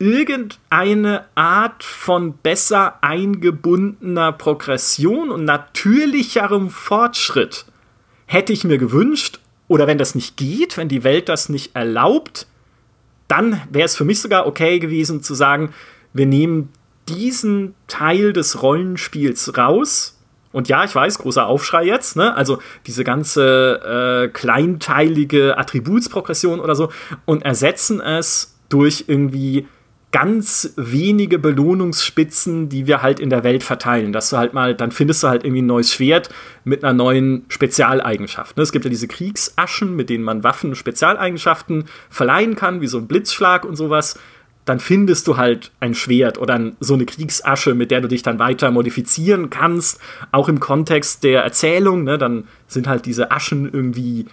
[0.02, 7.66] irgendeine Art von besser eingebundener Progression und natürlicherem Fortschritt
[8.26, 9.38] hätte ich mir gewünscht.
[9.68, 12.48] Oder wenn das nicht geht, wenn die Welt das nicht erlaubt,
[13.28, 15.72] dann wäre es für mich sogar okay gewesen zu sagen,
[16.12, 16.70] wir nehmen
[17.08, 20.18] diesen Teil des Rollenspiels raus.
[20.50, 22.34] Und ja, ich weiß, großer Aufschrei jetzt, ne?
[22.34, 26.90] Also diese ganze äh, kleinteilige Attributsprogression oder so
[27.24, 29.68] und ersetzen es durch irgendwie
[30.12, 34.12] ganz wenige Belohnungsspitzen, die wir halt in der Welt verteilen.
[34.12, 36.28] Dass du halt mal, dann findest du halt irgendwie ein neues Schwert
[36.64, 38.56] mit einer neuen Spezialeigenschaft.
[38.56, 38.62] Ne?
[38.62, 43.06] Es gibt ja diese Kriegsaschen, mit denen man Waffen Spezialeigenschaften verleihen kann, wie so ein
[43.06, 44.20] Blitzschlag und sowas.
[44.66, 48.38] Dann findest du halt ein Schwert oder so eine Kriegsasche, mit der du dich dann
[48.38, 49.98] weiter modifizieren kannst.
[50.30, 52.18] Auch im Kontext der Erzählung, ne?
[52.18, 54.26] dann sind halt diese Aschen irgendwie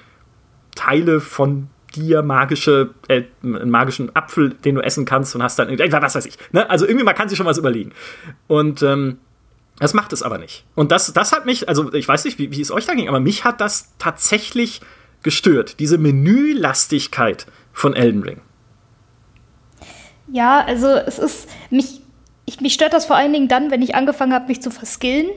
[0.75, 5.77] Teile von dir magische, äh, einen magischen Apfel, den du essen kannst und hast dann,
[5.77, 6.37] was weiß ich.
[6.51, 6.69] Ne?
[6.69, 7.91] Also irgendwie, man kann sich schon was überlegen.
[8.47, 9.19] Und ähm,
[9.79, 10.65] das macht es aber nicht.
[10.75, 13.07] Und das, das hat mich, also ich weiß nicht, wie, wie es euch da ging,
[13.07, 14.81] aber mich hat das tatsächlich
[15.23, 15.79] gestört.
[15.79, 18.41] Diese Menülastigkeit von Elden Ring.
[20.31, 22.01] Ja, also es ist, mich,
[22.45, 25.29] ich, mich stört das vor allen Dingen dann, wenn ich angefangen habe, mich zu verskillen.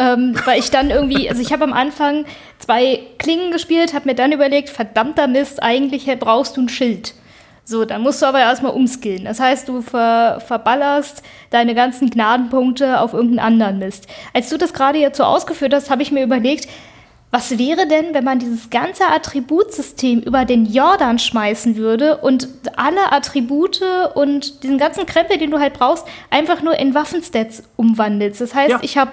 [0.00, 2.24] Ähm, weil ich dann irgendwie, also ich habe am Anfang
[2.58, 7.12] zwei Klingen gespielt, habe mir dann überlegt, verdammter Mist, eigentlich brauchst du ein Schild.
[7.64, 9.26] So, dann musst du aber erstmal umskillen.
[9.26, 14.06] Das heißt, du ver verballerst deine ganzen Gnadenpunkte auf irgendeinen anderen Mist.
[14.32, 16.66] Als du das gerade jetzt so ausgeführt hast, habe ich mir überlegt,
[17.30, 23.12] was wäre denn, wenn man dieses ganze Attributsystem über den Jordan schmeißen würde und alle
[23.12, 23.82] Attribute
[24.14, 28.40] und diesen ganzen Krempel, den du halt brauchst, einfach nur in Waffenstats umwandelst?
[28.40, 28.78] Das heißt, ja.
[28.82, 29.12] ich habe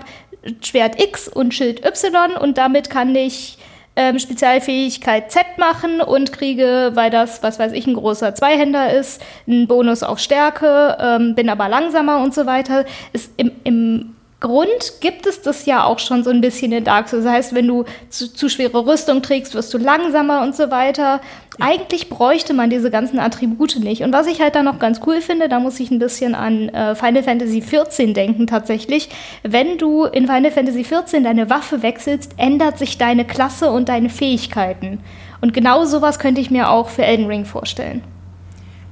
[0.63, 3.57] Schwert X und Schild Y und damit kann ich
[3.95, 9.21] ähm, Spezialfähigkeit Z machen und kriege, weil das, was weiß ich, ein großer Zweihänder ist,
[9.47, 12.85] einen Bonus auf Stärke, ähm, bin aber langsamer und so weiter.
[13.11, 17.09] Ist im, im Grund gibt es das ja auch schon so ein bisschen in Dark
[17.09, 17.23] Souls.
[17.23, 21.21] Das heißt, wenn du zu, zu schwere Rüstung trägst, wirst du langsamer und so weiter.
[21.59, 24.03] Eigentlich bräuchte man diese ganzen Attribute nicht.
[24.03, 26.69] Und was ich halt da noch ganz cool finde, da muss ich ein bisschen an
[26.69, 29.09] äh, Final Fantasy XIV denken tatsächlich.
[29.41, 34.09] Wenn du in Final Fantasy XIV deine Waffe wechselst, ändert sich deine Klasse und deine
[34.09, 34.99] Fähigkeiten.
[35.41, 38.03] Und genau sowas könnte ich mir auch für Elden Ring vorstellen.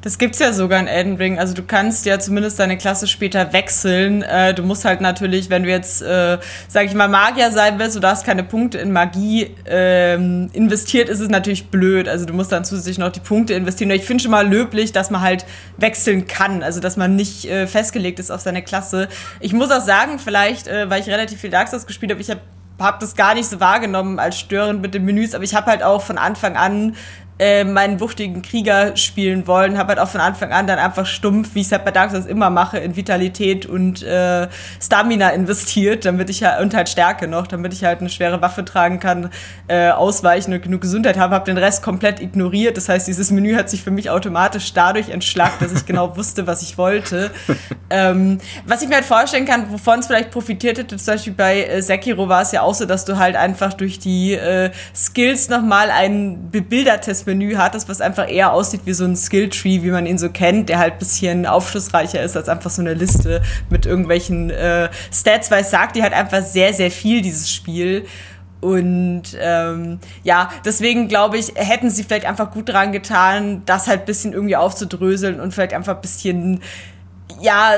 [0.05, 1.39] Das gibt's ja sogar in Elden Ring.
[1.39, 4.21] Also du kannst ja zumindest deine Klasse später wechseln.
[4.21, 6.37] Äh, du musst halt natürlich, wenn du jetzt, äh,
[6.67, 11.21] sag ich mal, Magier sein willst, du hast keine Punkte in Magie ähm, investiert, ist
[11.21, 12.07] es natürlich blöd.
[12.07, 13.89] Also du musst dann zusätzlich noch die Punkte investieren.
[13.89, 15.43] Ich finde schon mal löblich, dass man halt
[15.77, 16.61] wechseln kann.
[16.61, 19.07] Also dass man nicht äh, festgelegt ist auf seine Klasse.
[19.39, 22.29] Ich muss auch sagen, vielleicht, äh, weil ich relativ viel Dark Souls gespielt habe, ich
[22.29, 22.41] habe
[22.77, 25.81] hab das gar nicht so wahrgenommen als störend mit den Menüs, aber ich habe halt
[25.81, 26.95] auch von Anfang an
[27.38, 29.77] äh, meinen wuchtigen Krieger spielen wollen.
[29.77, 32.11] Habe halt auch von Anfang an dann einfach stumpf, wie ich es halt bei Dark
[32.11, 34.47] Souls immer mache, in Vitalität und äh,
[34.81, 38.63] Stamina investiert, damit ich halt, und halt Stärke noch, damit ich halt eine schwere Waffe
[38.63, 39.31] tragen kann,
[39.67, 41.36] äh, ausweichen und genug Gesundheit habe.
[41.36, 42.77] Habe den Rest komplett ignoriert.
[42.77, 46.47] Das heißt, dieses Menü hat sich für mich automatisch dadurch entschlackt, dass ich genau wusste,
[46.47, 47.31] was ich wollte.
[47.89, 51.63] ähm, was ich mir halt vorstellen kann, wovon es vielleicht profitiert hätte, zum Beispiel bei
[51.63, 55.49] äh, Sekiro war es ja auch so, dass du halt einfach durch die äh, Skills
[55.49, 60.05] nochmal ein bebildertes Menü hattest, was einfach eher aussieht wie so ein Skilltree, wie man
[60.05, 63.86] ihn so kennt, der halt ein bisschen aufschlussreicher ist als einfach so eine Liste mit
[63.86, 68.05] irgendwelchen äh, Stats, weil es sagt dir halt einfach sehr, sehr viel, dieses Spiel.
[68.61, 74.01] Und ähm, ja, deswegen glaube ich, hätten sie vielleicht einfach gut dran getan, das halt
[74.01, 76.61] ein bisschen irgendwie aufzudröseln und vielleicht einfach ein bisschen
[77.41, 77.73] ja,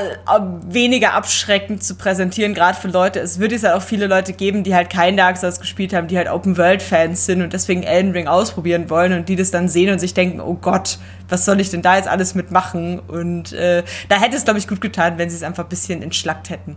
[0.68, 3.20] weniger abschreckend zu präsentieren, gerade für Leute.
[3.20, 6.06] Es wird jetzt halt auch viele Leute geben, die halt kein Dark Souls gespielt haben,
[6.06, 9.92] die halt Open-World-Fans sind und deswegen Elden Ring ausprobieren wollen und die das dann sehen
[9.92, 13.00] und sich denken, oh Gott, was soll ich denn da jetzt alles mitmachen?
[13.00, 16.02] Und äh, da hätte es, glaube ich, gut getan, wenn sie es einfach ein bisschen
[16.02, 16.76] entschlackt hätten.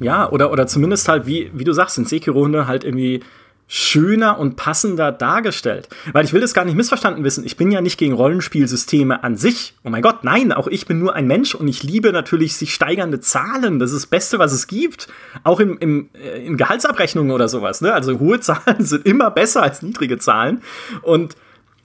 [0.00, 3.22] Ja, oder, oder zumindest halt, wie, wie du sagst, in Sekiro halt irgendwie
[3.66, 5.88] schöner und passender dargestellt.
[6.12, 7.44] Weil ich will das gar nicht missverstanden wissen.
[7.44, 9.74] Ich bin ja nicht gegen Rollenspielsysteme an sich.
[9.84, 12.74] Oh mein Gott, nein, auch ich bin nur ein Mensch und ich liebe natürlich sich
[12.74, 13.78] steigernde Zahlen.
[13.78, 15.08] Das ist das Beste, was es gibt.
[15.44, 17.80] Auch im, im, äh, in Gehaltsabrechnungen oder sowas.
[17.80, 17.92] Ne?
[17.92, 20.62] Also hohe Zahlen sind immer besser als niedrige Zahlen.
[21.02, 21.36] Und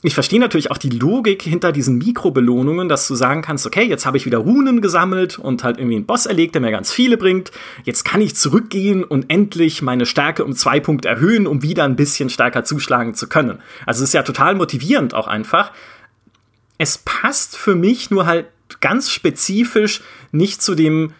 [0.01, 4.05] ich verstehe natürlich auch die Logik hinter diesen Mikrobelohnungen, dass du sagen kannst, okay, jetzt
[4.05, 7.17] habe ich wieder Runen gesammelt und halt irgendwie einen Boss erlegt, der mir ganz viele
[7.17, 7.51] bringt.
[7.83, 11.97] Jetzt kann ich zurückgehen und endlich meine Stärke um zwei Punkte erhöhen, um wieder ein
[11.97, 13.59] bisschen stärker zuschlagen zu können.
[13.85, 15.73] Also es ist ja total motivierend auch einfach.
[16.77, 18.45] Es passt für mich nur halt
[18.79, 21.11] ganz spezifisch nicht zu dem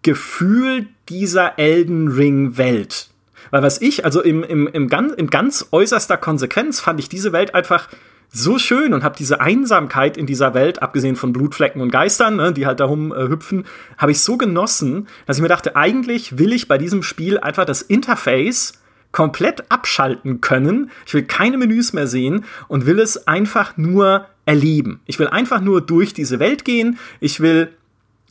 [0.00, 3.10] Gefühl dieser Elden Ring Welt.
[3.50, 7.32] Weil was ich, also im, im, im, ganz, in ganz äußerster Konsequenz fand ich diese
[7.32, 7.88] Welt einfach
[8.28, 12.52] so schön und habe diese Einsamkeit in dieser Welt, abgesehen von Blutflecken und Geistern, ne,
[12.52, 13.64] die halt darum äh, hüpfen,
[13.98, 17.64] habe ich so genossen, dass ich mir dachte, eigentlich will ich bei diesem Spiel einfach
[17.64, 18.74] das Interface
[19.12, 20.90] komplett abschalten können.
[21.06, 25.00] Ich will keine Menüs mehr sehen und will es einfach nur erleben.
[25.06, 26.98] Ich will einfach nur durch diese Welt gehen.
[27.20, 27.70] Ich will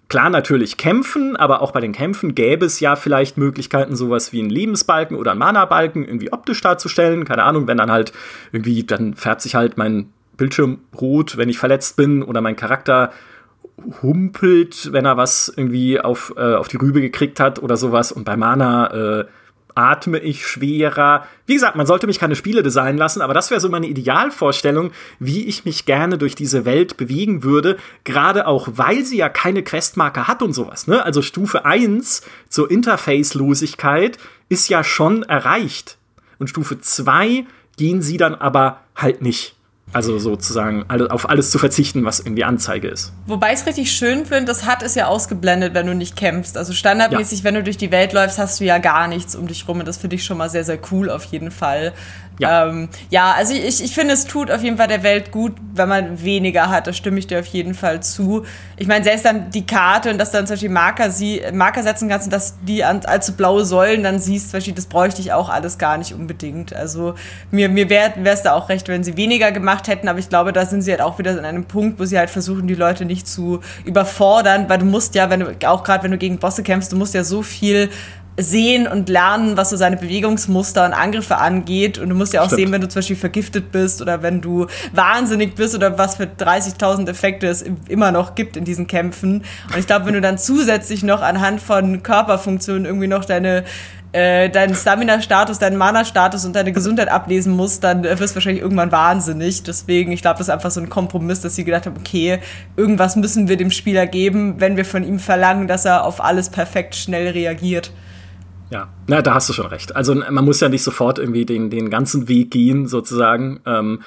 [0.07, 4.39] Klar, natürlich kämpfen, aber auch bei den Kämpfen gäbe es ja vielleicht Möglichkeiten, sowas wie
[4.39, 7.25] einen Lebensbalken oder einen Mana-Balken irgendwie optisch darzustellen.
[7.25, 8.13] Keine Ahnung, wenn dann halt
[8.51, 13.11] irgendwie, dann färbt sich halt mein Bildschirm rot, wenn ich verletzt bin, oder mein Charakter
[14.01, 18.11] humpelt, wenn er was irgendwie auf, äh, auf die Rübe gekriegt hat oder sowas.
[18.11, 19.25] Und bei Mana äh,
[19.75, 21.27] atme ich schwerer.
[21.45, 24.91] Wie gesagt, man sollte mich keine Spiele designen lassen, aber das wäre so meine Idealvorstellung,
[25.19, 29.63] wie ich mich gerne durch diese Welt bewegen würde, gerade auch, weil sie ja keine
[29.63, 30.87] Questmarker hat und sowas.
[30.87, 31.03] Ne?
[31.03, 34.17] Also Stufe 1 zur Interface-Losigkeit
[34.49, 35.97] ist ja schon erreicht.
[36.39, 37.45] Und Stufe 2
[37.77, 39.54] gehen sie dann aber halt nicht.
[39.95, 43.13] Also sozusagen auf alles zu verzichten, was irgendwie Anzeige ist.
[43.27, 46.57] Wobei ich es richtig schön finde, das hat es ja ausgeblendet, wenn du nicht kämpfst.
[46.57, 47.45] Also standardmäßig, ja.
[47.45, 49.79] wenn du durch die Welt läufst, hast du ja gar nichts um dich rum.
[49.79, 51.93] Und das finde ich schon mal sehr, sehr cool auf jeden Fall.
[52.39, 55.53] Ja, ähm, ja also ich, ich finde, es tut auf jeden Fall der Welt gut,
[55.73, 56.87] wenn man weniger hat.
[56.87, 58.45] Da stimme ich dir auf jeden Fall zu.
[58.77, 61.83] Ich meine, selbst dann die Karte und dass du dann zum Beispiel Marker, sie, Marker
[61.83, 65.21] setzen kannst und dass die an, als blaue Säulen dann siehst, zum Beispiel, das bräuchte
[65.21, 66.73] ich auch alles gar nicht unbedingt.
[66.75, 67.15] Also
[67.51, 70.53] mir, mir wäre es da auch recht, wenn sie weniger gemacht hätten, aber ich glaube,
[70.53, 73.05] da sind sie halt auch wieder an einem Punkt, wo sie halt versuchen, die Leute
[73.05, 76.63] nicht zu überfordern, weil du musst ja, wenn du, auch gerade wenn du gegen Bosse
[76.63, 77.89] kämpfst, du musst ja so viel
[78.37, 81.97] sehen und lernen, was so seine Bewegungsmuster und Angriffe angeht.
[81.97, 82.59] Und du musst ja auch Stimmt.
[82.59, 86.25] sehen, wenn du zum Beispiel vergiftet bist oder wenn du wahnsinnig bist oder was für
[86.25, 89.43] 30.000 Effekte es immer noch gibt in diesen Kämpfen.
[89.71, 93.63] Und ich glaube, wenn du dann zusätzlich noch anhand von Körperfunktionen irgendwie noch deine
[94.15, 98.89] äh, deinen Stamina-Status, deinen Mana-Status und deine Gesundheit ablesen musst, dann wirst du wahrscheinlich irgendwann
[98.89, 99.63] wahnsinnig.
[99.63, 102.39] Deswegen, ich glaube, das ist einfach so ein Kompromiss, dass sie gedacht haben, okay,
[102.77, 106.49] irgendwas müssen wir dem Spieler geben, wenn wir von ihm verlangen, dass er auf alles
[106.49, 107.91] perfekt schnell reagiert.
[108.69, 109.95] Ja, na, da hast du schon recht.
[109.95, 113.61] Also man muss ja nicht sofort irgendwie den, den ganzen Weg gehen, sozusagen.
[113.65, 114.01] Ähm,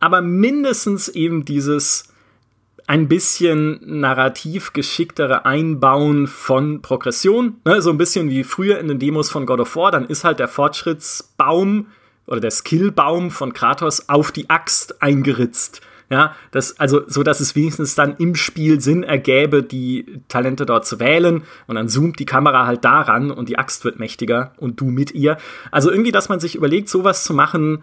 [0.00, 2.12] aber mindestens eben dieses
[2.86, 7.56] ein bisschen narrativ geschicktere Einbauen von Progression.
[7.64, 10.24] Ne, so ein bisschen wie früher in den Demos von God of War, dann ist
[10.24, 11.86] halt der Fortschrittsbaum
[12.26, 15.80] oder der Skillbaum von Kratos auf die Axt eingeritzt.
[16.12, 20.84] Ja, das, also, so dass es wenigstens dann im Spiel Sinn ergäbe, die Talente dort
[20.84, 21.42] zu wählen.
[21.66, 25.12] Und dann zoomt die Kamera halt daran und die Axt wird mächtiger und du mit
[25.14, 25.38] ihr.
[25.70, 27.82] Also irgendwie, dass man sich überlegt, sowas zu machen,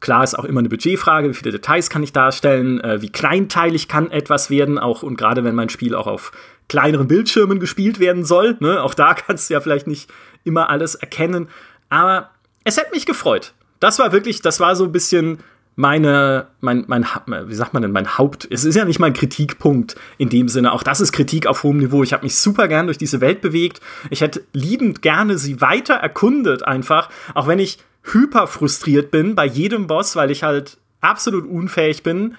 [0.00, 3.86] Klar ist auch immer eine Budgetfrage, wie viele Details kann ich darstellen, äh, wie kleinteilig
[3.86, 6.32] kann etwas werden, auch und gerade wenn mein Spiel auch auf
[6.70, 10.10] kleineren Bildschirmen gespielt werden soll, ne, auch da kannst du ja vielleicht nicht
[10.42, 11.48] immer alles erkennen.
[11.90, 12.30] Aber
[12.64, 13.52] es hätte mich gefreut.
[13.78, 15.40] Das war wirklich, das war so ein bisschen
[15.80, 17.06] meine, mein, mein,
[17.46, 20.72] wie sagt man denn, mein Haupt, es ist ja nicht mein Kritikpunkt in dem Sinne,
[20.72, 22.02] auch das ist Kritik auf hohem Niveau.
[22.02, 23.80] Ich habe mich super gern durch diese Welt bewegt.
[24.10, 29.46] Ich hätte liebend gerne sie weiter erkundet einfach, auch wenn ich hyper frustriert bin bei
[29.46, 32.36] jedem Boss, weil ich halt absolut unfähig bin,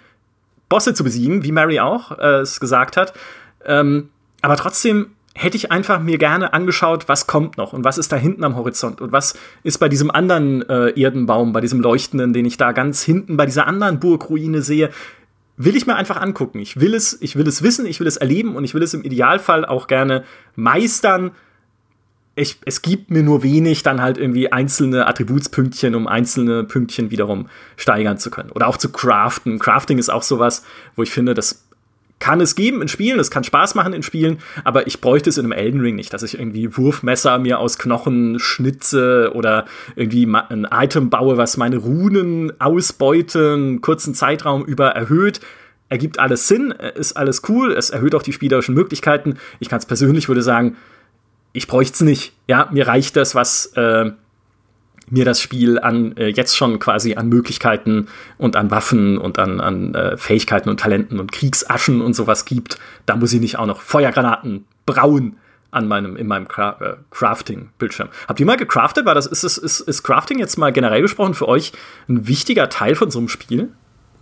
[0.70, 3.14] Bosse zu besiegen, wie Mary auch äh, es gesagt hat.
[3.66, 4.10] Ähm,
[4.44, 8.18] aber trotzdem hätte ich einfach mir gerne angeschaut, was kommt noch und was ist da
[8.18, 12.46] hinten am Horizont und was ist bei diesem anderen äh, Erdenbaum, bei diesem leuchtenden, den
[12.46, 14.90] ich da ganz hinten bei dieser anderen Burgruine sehe,
[15.58, 16.60] will ich mir einfach angucken.
[16.60, 18.94] Ich will es, ich will es wissen, ich will es erleben und ich will es
[18.94, 20.24] im Idealfall auch gerne
[20.56, 21.32] meistern
[22.36, 27.50] ich, es gibt mir nur wenig dann halt irgendwie einzelne Attributspünktchen, um einzelne Pünktchen wiederum
[27.76, 28.52] steigern zu können.
[28.52, 29.60] Oder auch zu craften.
[29.60, 30.64] Crafting ist auch sowas,
[30.96, 31.68] wo ich finde, das
[32.22, 35.38] kann es geben in Spielen, es kann Spaß machen in Spielen, aber ich bräuchte es
[35.38, 39.66] in einem Elden Ring nicht, dass ich irgendwie Wurfmesser mir aus Knochen schnitze oder
[39.98, 45.42] irgendwie ein Item baue, was meine Runen ausbeute, einen kurzen Zeitraum über erhöht
[45.90, 49.38] ergibt alles Sinn, ist alles cool, es erhöht auch die spielerischen Möglichkeiten.
[49.60, 50.78] Ich es persönlich würde sagen,
[51.52, 52.32] ich bräuchte es nicht.
[52.48, 54.12] Ja, mir reicht das, was äh,
[55.12, 58.08] mir das Spiel an äh, jetzt schon quasi an Möglichkeiten
[58.38, 62.78] und an Waffen und an, an äh, Fähigkeiten und Talenten und Kriegsaschen und sowas gibt.
[63.06, 65.38] Da muss ich nicht auch noch Feuergranaten brauen
[65.72, 68.10] an meinem, in meinem Cra äh, Crafting-Bildschirm.
[68.28, 69.06] Habt ihr mal gecraftet?
[69.06, 71.72] War das, ist, ist, ist, ist Crafting jetzt mal generell gesprochen für euch
[72.10, 73.70] ein wichtiger Teil von so einem Spiel?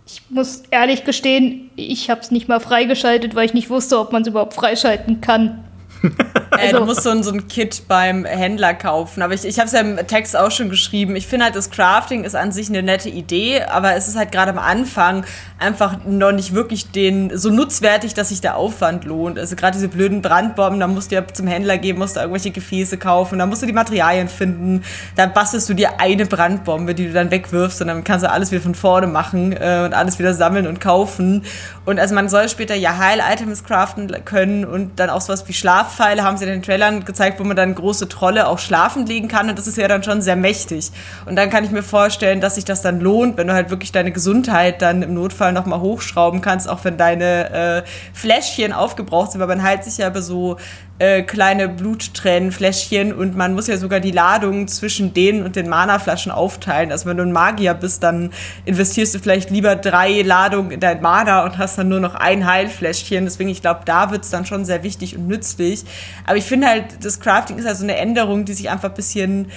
[0.06, 4.12] Ich muss ehrlich gestehen, ich habe es nicht mal freigeschaltet, weil ich nicht wusste, ob
[4.12, 5.64] man es überhaupt freischalten kann.
[6.58, 9.22] Äh, du musst so ein, so ein Kit beim Händler kaufen.
[9.22, 11.16] Aber ich, ich habe es ja im Text auch schon geschrieben.
[11.16, 14.32] Ich finde halt, das Crafting ist an sich eine nette Idee, aber es ist halt
[14.32, 15.24] gerade am Anfang
[15.58, 19.38] einfach noch nicht wirklich den so nutzwertig, dass sich der Aufwand lohnt.
[19.38, 22.50] Also gerade diese blöden Brandbomben, da musst du ja zum Händler gehen, musst du irgendwelche
[22.50, 24.82] Gefäße kaufen, da musst du die Materialien finden,
[25.16, 28.50] dann bastelst du dir eine Brandbombe, die du dann wegwirfst und dann kannst du alles
[28.50, 31.44] wieder von vorne machen äh, und alles wieder sammeln und kaufen.
[31.84, 35.52] Und also man soll später ja Heil-Items craften können und dann auch sowas wie
[35.90, 39.28] Schlafpfeile haben sie in den Trailern gezeigt, wo man dann große Trolle auch schlafen legen
[39.28, 40.90] kann und das ist ja dann schon sehr mächtig.
[41.26, 43.92] Und dann kann ich mir vorstellen, dass sich das dann lohnt, wenn du halt wirklich
[43.92, 47.82] deine Gesundheit dann im Notfall Fall nochmal hochschrauben kannst, auch wenn deine äh,
[48.12, 50.58] Fläschchen aufgebraucht sind, weil man halt sich ja über so
[51.00, 56.30] äh, kleine Bluttränenfläschchen und man muss ja sogar die Ladung zwischen denen und den Mana-Flaschen
[56.30, 56.92] aufteilen.
[56.92, 58.34] Also wenn du ein Magier bist, dann
[58.66, 62.46] investierst du vielleicht lieber drei Ladungen in dein Mana und hast dann nur noch ein
[62.46, 63.24] Heilfläschchen.
[63.24, 65.84] Deswegen, ich glaube, da wird es dann schon sehr wichtig und nützlich.
[66.26, 69.50] Aber ich finde halt, das Crafting ist also eine Änderung, die sich einfach ein bisschen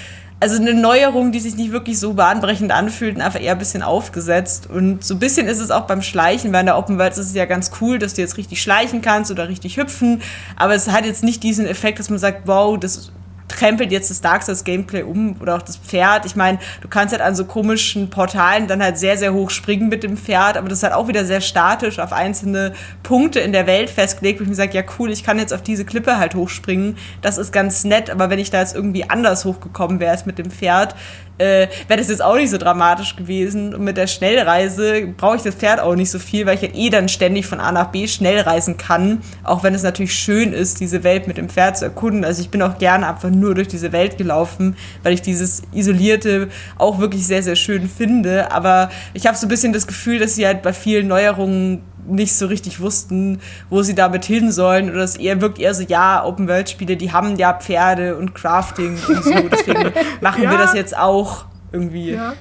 [0.43, 3.81] also eine Neuerung, die sich nicht wirklich so bahnbrechend anfühlt und einfach eher ein bisschen
[3.81, 4.69] aufgesetzt.
[4.69, 7.19] Und so ein bisschen ist es auch beim Schleichen, weil in der Open World ist
[7.19, 10.21] es ja ganz cool, dass du jetzt richtig schleichen kannst oder richtig hüpfen.
[10.57, 13.13] Aber es hat jetzt nicht diesen Effekt, dass man sagt, wow, das
[13.53, 16.25] krempelt jetzt das Dark Souls Gameplay um oder auch das Pferd.
[16.25, 19.89] Ich meine, du kannst halt an so komischen Portalen dann halt sehr, sehr hoch springen
[19.89, 22.73] mit dem Pferd, aber das ist halt auch wieder sehr statisch auf einzelne
[23.03, 25.61] Punkte in der Welt festgelegt, wo ich mir sage, ja cool, ich kann jetzt auf
[25.61, 26.97] diese Klippe halt hochspringen.
[27.21, 30.37] Das ist ganz nett, aber wenn ich da jetzt irgendwie anders hochgekommen wäre als mit
[30.37, 30.95] dem Pferd,
[31.37, 33.73] äh, wäre das jetzt auch nicht so dramatisch gewesen.
[33.73, 36.69] Und mit der Schnellreise brauche ich das Pferd auch nicht so viel, weil ich ja
[36.73, 39.21] eh dann ständig von A nach B schnell reisen kann.
[39.43, 42.23] Auch wenn es natürlich schön ist, diese Welt mit dem Pferd zu erkunden.
[42.25, 46.49] Also ich bin auch gerne einfach nur durch diese Welt gelaufen, weil ich dieses Isolierte
[46.77, 48.51] auch wirklich sehr, sehr schön finde.
[48.51, 52.35] Aber ich habe so ein bisschen das Gefühl, dass sie halt bei vielen Neuerungen nicht
[52.35, 53.39] so richtig wussten,
[53.69, 54.89] wo sie damit hin sollen.
[54.89, 59.23] Oder es eher wirkt eher so, ja, Open-World-Spiele, die haben ja Pferde und Crafting und
[59.23, 59.31] so.
[59.51, 60.51] Deswegen machen ja.
[60.51, 62.11] wir das jetzt auch irgendwie.
[62.11, 62.33] Ja.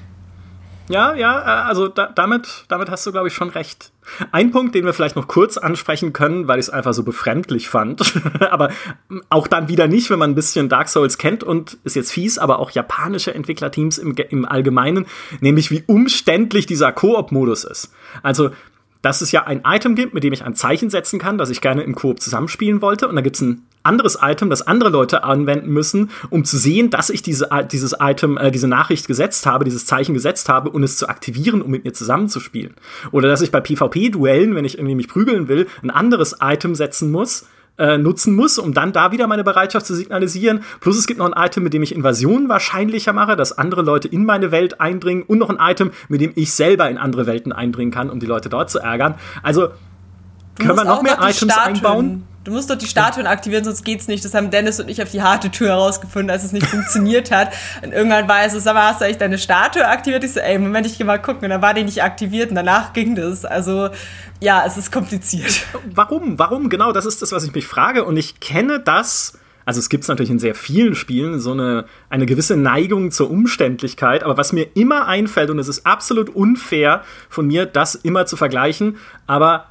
[0.89, 3.93] Ja, ja, äh, also da, damit, damit hast du, glaube ich, schon recht.
[4.33, 7.69] Ein Punkt, den wir vielleicht noch kurz ansprechen können, weil ich es einfach so befremdlich
[7.69, 8.13] fand,
[8.51, 8.71] aber
[9.31, 12.37] auch dann wieder nicht, wenn man ein bisschen Dark Souls kennt und ist jetzt fies,
[12.37, 15.07] aber auch japanische Entwicklerteams im, im Allgemeinen,
[15.41, 17.93] nämlich wie umständlich dieser Koop-Modus ist.
[18.23, 18.51] Also
[19.03, 21.61] dass es ja ein Item gibt, mit dem ich ein Zeichen setzen kann, das ich
[21.61, 23.09] gerne im Koop zusammenspielen wollte.
[23.09, 26.90] Und da gibt es ein anderes Item, das andere Leute anwenden müssen, um zu sehen,
[26.90, 30.84] dass ich diese, dieses Item, äh, diese Nachricht gesetzt habe, dieses Zeichen gesetzt habe und
[30.84, 32.74] es zu aktivieren, um mit mir zusammenzuspielen.
[33.11, 37.11] Oder dass ich bei PvP-Duellen, wenn ich irgendwie mich prügeln will, ein anderes Item setzen
[37.11, 37.46] muss,
[37.79, 40.62] äh, nutzen muss, um dann da wieder meine Bereitschaft zu signalisieren.
[40.81, 44.09] Plus es gibt noch ein Item, mit dem ich Invasionen wahrscheinlicher mache, dass andere Leute
[44.09, 47.53] in meine Welt eindringen und noch ein Item, mit dem ich selber in andere Welten
[47.53, 49.14] eindringen kann, um die Leute dort zu ärgern.
[49.43, 49.68] Also
[50.59, 51.77] können wir noch mehr Items Statuen.
[51.77, 52.25] einbauen?
[52.45, 54.24] Du musst doch die Statuen aktivieren, sonst geht's nicht.
[54.24, 57.53] Das haben Dennis und ich auf die harte Tür herausgefunden, als es nicht funktioniert hat.
[57.82, 60.24] Und irgendwann war es so, sag mal, hast du eigentlich deine Statue aktiviert?
[60.24, 61.45] Ich so, ey, Moment, ich geh mal gucken.
[61.45, 63.45] Und dann war die nicht aktiviert und danach ging das.
[63.45, 63.90] Also,
[64.40, 65.66] ja, es ist kompliziert.
[65.95, 66.36] Warum?
[66.36, 66.68] Warum?
[66.68, 68.05] Genau, das ist das, was ich mich frage.
[68.05, 69.38] Und ich kenne das.
[69.64, 74.24] Also es gibt natürlich in sehr vielen Spielen, so eine, eine gewisse Neigung zur Umständlichkeit.
[74.24, 78.36] Aber was mir immer einfällt, und es ist absolut unfair von mir, das immer zu
[78.36, 78.97] vergleichen,
[79.28, 79.68] aber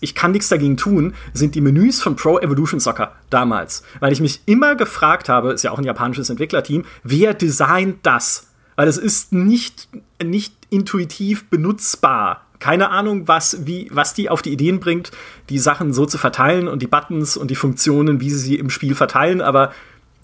[0.00, 3.82] ich kann nichts dagegen tun, sind die Menüs von Pro Evolution Soccer damals.
[4.00, 8.48] Weil ich mich immer gefragt habe, ist ja auch ein japanisches Entwicklerteam, wer designt das?
[8.76, 9.88] Weil es ist nicht,
[10.22, 12.44] nicht intuitiv benutzbar.
[12.58, 15.12] Keine Ahnung, was, wie, was die auf die Ideen bringt,
[15.48, 18.70] die Sachen so zu verteilen und die Buttons und die Funktionen, wie sie sie im
[18.70, 19.72] Spiel verteilen, aber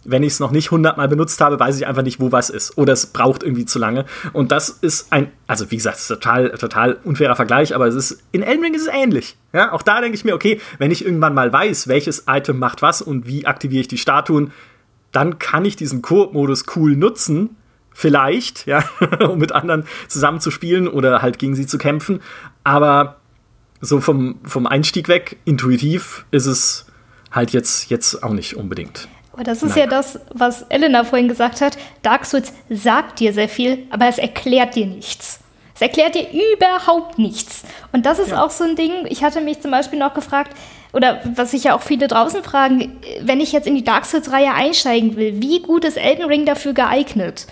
[0.04, 2.76] wenn ich es noch nicht hundertmal benutzt habe, weiß ich einfach nicht, wo was ist.
[2.76, 4.04] Oder es braucht irgendwie zu lange.
[4.32, 8.42] Und das ist ein, also wie gesagt, total, total unfairer Vergleich, aber es ist, in
[8.42, 9.36] Elden Ring ist es ähnlich.
[9.52, 12.82] Ja, auch da denke ich mir, okay, wenn ich irgendwann mal weiß, welches Item macht
[12.82, 14.52] was und wie aktiviere ich die Statuen,
[15.12, 17.56] dann kann ich diesen Koop-Modus cool nutzen.
[17.92, 18.84] Vielleicht, ja,
[19.28, 22.20] um mit anderen zusammen zu spielen oder halt gegen sie zu kämpfen.
[22.64, 23.20] Aber
[23.80, 26.86] so vom, vom Einstieg weg, intuitiv, ist es
[27.30, 29.08] halt jetzt, jetzt auch nicht unbedingt.
[29.34, 29.80] Aber das ist Nein.
[29.80, 31.76] ja das, was Elena vorhin gesagt hat.
[32.02, 35.40] Dark Souls sagt dir sehr viel, aber es erklärt dir nichts.
[35.74, 37.64] Es erklärt dir überhaupt nichts.
[37.92, 38.44] Und das ist ja.
[38.44, 39.06] auch so ein Ding.
[39.08, 40.56] Ich hatte mich zum Beispiel noch gefragt,
[40.92, 44.54] oder was sich ja auch viele draußen fragen, wenn ich jetzt in die Dark Souls-Reihe
[44.54, 47.48] einsteigen will, wie gut ist Elden Ring dafür geeignet?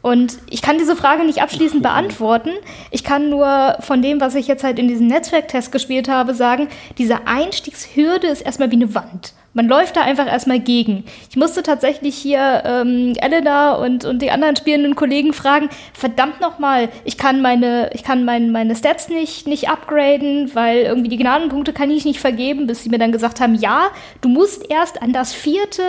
[0.00, 2.50] Und ich kann diese Frage nicht abschließend beantworten.
[2.90, 6.68] Ich kann nur von dem, was ich jetzt halt in diesem Netzwerktest gespielt habe, sagen,
[6.96, 9.34] diese Einstiegshürde ist erstmal wie eine Wand.
[9.56, 11.04] Man läuft da einfach erstmal gegen.
[11.30, 16.90] Ich musste tatsächlich hier ähm, Elena und, und die anderen spielenden Kollegen fragen, verdammt nochmal,
[17.06, 21.72] ich kann meine, ich kann mein, meine Stats nicht, nicht upgraden, weil irgendwie die Gnadenpunkte
[21.72, 23.88] kann ich nicht vergeben, bis sie mir dann gesagt haben, ja,
[24.20, 25.82] du musst erst an das vierte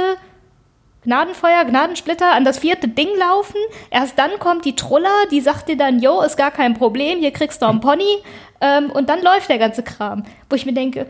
[1.03, 3.59] Gnadenfeuer, Gnadensplitter an das vierte Ding laufen.
[3.91, 7.32] Erst dann kommt die Truller, die sagt dir dann, yo, ist gar kein Problem, hier
[7.32, 8.24] kriegst du einen Pony.
[8.61, 10.24] Ähm, und dann läuft der ganze Kram.
[10.49, 11.05] Wo ich mir denke,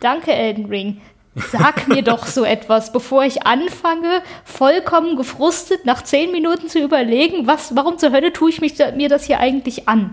[0.00, 1.02] danke Elden Ring.
[1.36, 7.46] Sag mir doch so etwas, bevor ich anfange, vollkommen gefrustet nach zehn Minuten zu überlegen,
[7.46, 10.12] was, warum zur Hölle tue ich mich, mir das hier eigentlich an?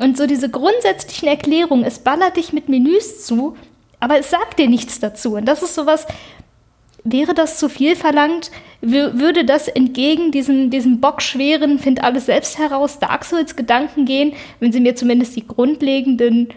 [0.00, 3.56] Und so diese grundsätzlichen Erklärungen, es ballert dich mit Menüs zu,
[4.00, 5.36] aber es sagt dir nichts dazu.
[5.36, 6.06] Und das ist sowas,
[7.04, 8.50] wäre das zu viel verlangt?
[8.80, 14.72] Würde das entgegen diesem, diesem bockschweren, find alles selbst heraus, Dark Souls Gedanken gehen, wenn
[14.72, 16.48] sie mir zumindest die grundlegenden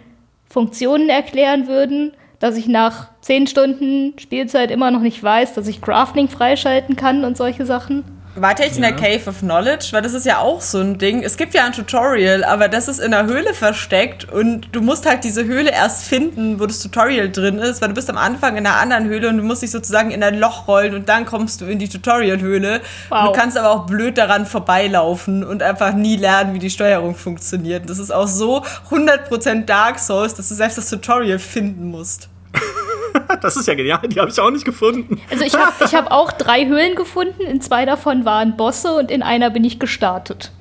[0.50, 2.14] Funktionen erklären würden?
[2.40, 7.24] Dass ich nach zehn Stunden Spielzeit immer noch nicht weiß, dass ich Crafting freischalten kann
[7.24, 8.04] und solche Sachen.
[8.40, 8.88] Wart ihr echt ja.
[8.88, 9.88] in der Cave of Knowledge?
[9.92, 11.24] Weil das ist ja auch so ein Ding.
[11.24, 15.06] Es gibt ja ein Tutorial, aber das ist in der Höhle versteckt und du musst
[15.06, 18.56] halt diese Höhle erst finden, wo das Tutorial drin ist, weil du bist am Anfang
[18.58, 21.26] in einer anderen Höhle und du musst dich sozusagen in ein Loch rollen und dann
[21.26, 22.82] kommst du in die Tutorial-Höhle.
[23.10, 23.28] Wow.
[23.28, 27.90] Du kannst aber auch blöd daran vorbeilaufen und einfach nie lernen, wie die Steuerung funktioniert.
[27.90, 32.30] Das ist auch so 100% Dark Souls, dass du selbst das Tutorial finden musst.
[33.42, 35.20] das ist ja genial, die habe ich auch nicht gefunden.
[35.30, 39.12] Also ich habe ich hab auch drei Höhlen gefunden, in zwei davon waren Bosse und
[39.12, 40.52] in einer bin ich gestartet.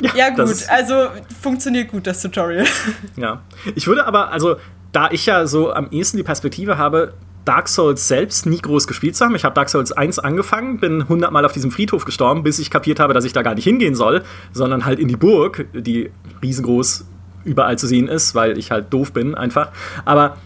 [0.00, 1.08] Ja, ja gut, also
[1.40, 2.66] funktioniert gut das Tutorial.
[3.16, 3.42] Ja,
[3.74, 4.56] ich würde aber, also
[4.92, 7.14] da ich ja so am ehesten die Perspektive habe,
[7.46, 9.34] Dark Souls selbst nie groß gespielt zu haben.
[9.36, 12.98] Ich habe Dark Souls 1 angefangen, bin hundertmal auf diesem Friedhof gestorben, bis ich kapiert
[12.98, 16.10] habe, dass ich da gar nicht hingehen soll, sondern halt in die Burg, die
[16.42, 17.06] riesengroß
[17.44, 19.70] überall zu sehen ist, weil ich halt doof bin einfach.
[20.04, 20.36] Aber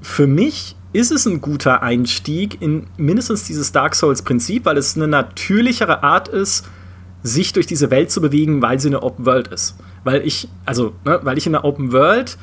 [0.00, 5.06] für mich ist es ein guter Einstieg in mindestens dieses Dark Souls-Prinzip, weil es eine
[5.06, 6.68] natürlichere Art ist,
[7.22, 9.76] sich durch diese Welt zu bewegen, weil sie eine Open World ist.
[10.04, 12.38] Weil ich, also, ne, weil ich in der Open World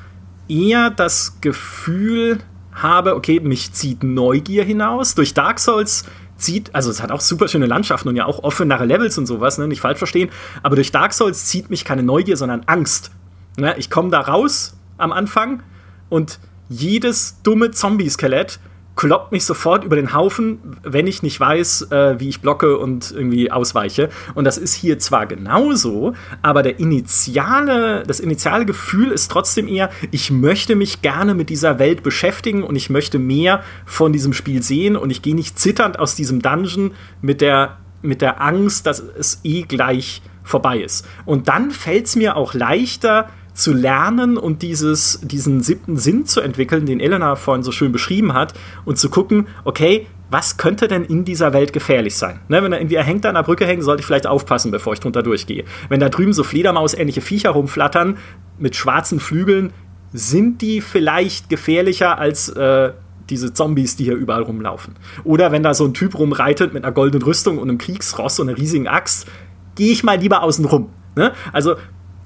[0.48, 2.40] eher das Gefühl
[2.72, 5.16] habe, okay, mich zieht Neugier hinaus.
[5.16, 6.06] Durch Dark Souls
[6.38, 9.58] zieht, also es hat auch super schöne Landschaften und ja auch offenere Levels und sowas,
[9.58, 10.30] ne, nicht falsch verstehen,
[10.64, 13.12] aber durch Dark Souls zieht mich keine Neugier, sondern Angst.
[13.58, 15.64] Ne, ich komme da raus am Anfang
[16.10, 16.40] und
[16.70, 18.60] jedes dumme Zombie-Skelett
[18.98, 23.12] kloppt mich sofort über den Haufen, wenn ich nicht weiß, äh, wie ich blocke und
[23.12, 24.10] irgendwie ausweiche.
[24.34, 29.92] Und das ist hier zwar genauso, aber der initiale, das initiale Gefühl ist trotzdem eher,
[30.12, 34.64] ich möchte mich gerne mit dieser Welt beschäftigen und ich möchte mehr von diesem Spiel
[34.64, 36.92] sehen und ich gehe nicht zitternd aus diesem Dungeon
[37.22, 41.06] mit der, mit der Angst, dass es eh gleich vorbei ist.
[41.26, 46.42] Und dann fällt es mir auch leichter, zu lernen und dieses, diesen siebten Sinn zu
[46.42, 48.54] entwickeln, den Elena vorhin so schön beschrieben hat,
[48.86, 52.40] und zu gucken, okay, was könnte denn in dieser Welt gefährlich sein?
[52.50, 55.00] Ne, wenn er irgendwie hängt an der Brücke hängt, sollte ich vielleicht aufpassen, bevor ich
[55.00, 55.66] drunter durchgehe.
[55.90, 58.18] Wenn da drüben so Fledermaus-ähnliche Viecher rumflattern
[58.60, 59.74] mit schwarzen Flügeln,
[60.14, 62.92] sind die vielleicht gefährlicher als äh,
[63.30, 64.96] diese Zombies, die hier überall rumlaufen.
[65.24, 68.50] Oder wenn da so ein Typ rumreitet mit einer goldenen Rüstung und einem Kriegsross und
[68.50, 69.28] einer riesigen Axt,
[69.76, 70.90] gehe ich mal lieber außen rum.
[71.16, 71.34] Ne?
[71.52, 71.76] Also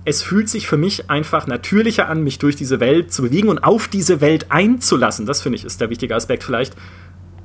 [0.03, 3.59] es fühlt sich für mich einfach natürlicher an, mich durch diese Welt zu bewegen und
[3.59, 5.25] auf diese Welt einzulassen.
[5.25, 6.75] Das finde ich ist der wichtige Aspekt vielleicht,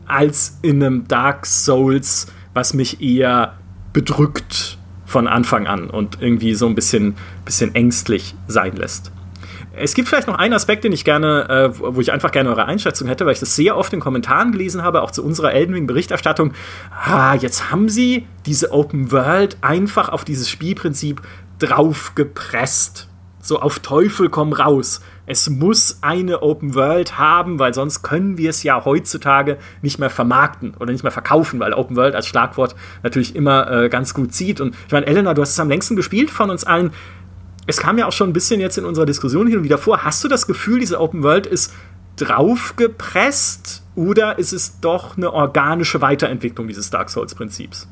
[0.06, 3.54] als in einem Dark Souls, was mich eher
[3.92, 9.12] bedrückt von Anfang an und irgendwie so ein bisschen, bisschen ängstlich sein lässt.
[9.78, 12.64] Es gibt vielleicht noch einen Aspekt, den ich gerne, äh, wo ich einfach gerne eure
[12.64, 15.74] Einschätzung hätte, weil ich das sehr oft in Kommentaren gelesen habe, auch zu unserer Elden
[15.74, 16.54] Ring-Berichterstattung.
[16.90, 21.20] Ah, jetzt haben sie diese Open World einfach auf dieses Spielprinzip
[21.58, 23.08] draufgepresst.
[23.40, 25.00] So auf Teufel komm raus.
[25.26, 30.10] Es muss eine Open World haben, weil sonst können wir es ja heutzutage nicht mehr
[30.10, 34.32] vermarkten oder nicht mehr verkaufen, weil Open World als Schlagwort natürlich immer äh, ganz gut
[34.32, 34.60] zieht.
[34.60, 36.92] Und ich meine, Elena, du hast es am längsten gespielt von uns allen.
[37.66, 40.04] Es kam ja auch schon ein bisschen jetzt in unserer Diskussion hin und wieder vor.
[40.04, 41.72] Hast du das Gefühl, diese Open World ist
[42.16, 47.88] draufgepresst oder ist es doch eine organische Weiterentwicklung dieses Dark Souls-Prinzips?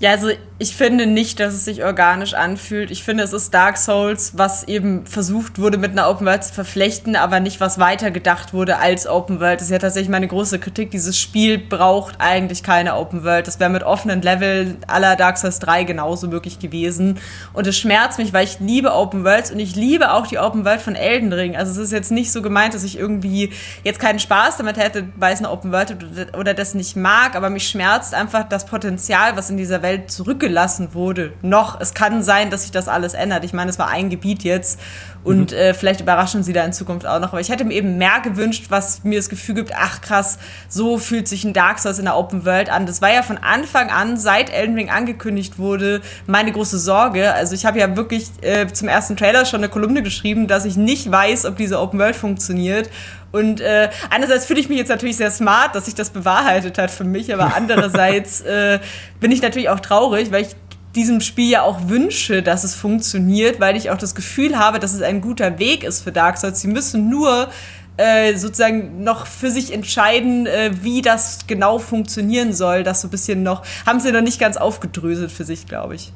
[0.00, 0.28] Ja, also
[0.58, 2.90] ich finde nicht, dass es sich organisch anfühlt.
[2.90, 6.52] Ich finde, es ist Dark Souls, was eben versucht wurde, mit einer Open World zu
[6.52, 9.60] verflechten, aber nicht was weitergedacht wurde als Open World.
[9.60, 10.90] Das ist ja tatsächlich meine große Kritik.
[10.90, 13.46] Dieses Spiel braucht eigentlich keine Open World.
[13.46, 17.20] Das wäre mit offenen Level aller Dark Souls 3 genauso möglich gewesen.
[17.52, 20.64] Und es schmerzt mich, weil ich liebe Open Worlds und ich liebe auch die Open
[20.64, 21.56] World von Elden Ring.
[21.56, 23.50] Also es ist jetzt nicht so gemeint, dass ich irgendwie
[23.84, 25.96] jetzt keinen Spaß damit hätte, weil es eine Open World
[26.36, 30.94] oder das nicht mag, aber mich schmerzt einfach das Potenzial, was in dieser Welt zurückgelassen
[30.94, 31.34] wurde.
[31.42, 31.80] Noch.
[31.80, 33.44] Es kann sein, dass sich das alles ändert.
[33.44, 34.80] Ich meine, es war ein Gebiet jetzt
[35.24, 35.58] und mhm.
[35.58, 37.28] äh, vielleicht überraschen sie da in Zukunft auch noch.
[37.28, 40.98] Aber ich hätte mir eben mehr gewünscht, was mir das Gefühl gibt, ach krass, so
[40.98, 42.86] fühlt sich ein Dark Souls in der Open World an.
[42.86, 47.32] Das war ja von Anfang an, seit Elden Ring angekündigt wurde, meine große Sorge.
[47.32, 50.76] Also ich habe ja wirklich äh, zum ersten Trailer schon eine Kolumne geschrieben, dass ich
[50.76, 52.90] nicht weiß, ob diese Open World funktioniert.
[53.34, 56.92] Und äh, einerseits fühle ich mich jetzt natürlich sehr smart, dass sich das bewahrheitet hat
[56.92, 58.78] für mich, aber andererseits äh,
[59.18, 60.54] bin ich natürlich auch traurig, weil ich
[60.94, 64.94] diesem Spiel ja auch wünsche, dass es funktioniert, weil ich auch das Gefühl habe, dass
[64.94, 66.60] es ein guter Weg ist für Dark Souls.
[66.60, 67.48] Sie müssen nur
[67.96, 72.82] äh, sozusagen noch für sich entscheiden, äh, wie das genau funktionieren soll.
[72.82, 76.12] Das so ein bisschen noch, haben sie noch nicht ganz aufgedröselt für sich, glaube ich.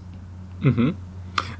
[0.60, 0.96] Mhm.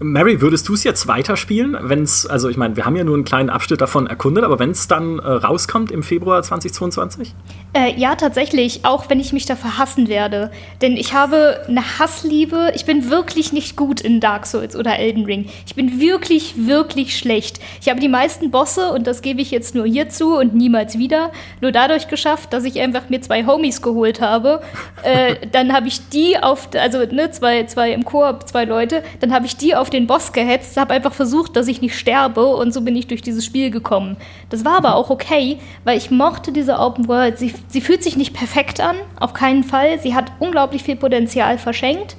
[0.01, 3.15] Mary, würdest du es jetzt weiterspielen, wenn es, also ich meine, wir haben ja nur
[3.15, 7.35] einen kleinen Abschnitt davon erkundet, aber wenn es dann äh, rauskommt im Februar 2022?
[7.75, 10.51] Äh, ja, tatsächlich, auch wenn ich mich dafür hassen werde.
[10.81, 15.25] Denn ich habe eine Hassliebe, ich bin wirklich nicht gut in Dark Souls oder Elden
[15.25, 15.47] Ring.
[15.67, 17.61] Ich bin wirklich, wirklich schlecht.
[17.81, 21.33] Ich habe die meisten Bosse, und das gebe ich jetzt nur hierzu und niemals wieder,
[21.61, 24.63] nur dadurch geschafft, dass ich einfach mir zwei Homies geholt habe.
[25.03, 29.33] Äh, dann habe ich die auf, also ne, zwei, zwei im Koop, zwei Leute, dann
[29.33, 32.73] habe ich die auf den Boss gehetzt, habe einfach versucht, dass ich nicht sterbe und
[32.73, 34.17] so bin ich durch dieses Spiel gekommen.
[34.51, 37.39] Das war aber auch okay, weil ich mochte diese Open World.
[37.39, 39.99] Sie, sie fühlt sich nicht perfekt an, auf keinen Fall.
[40.01, 42.17] Sie hat unglaublich viel Potenzial verschenkt.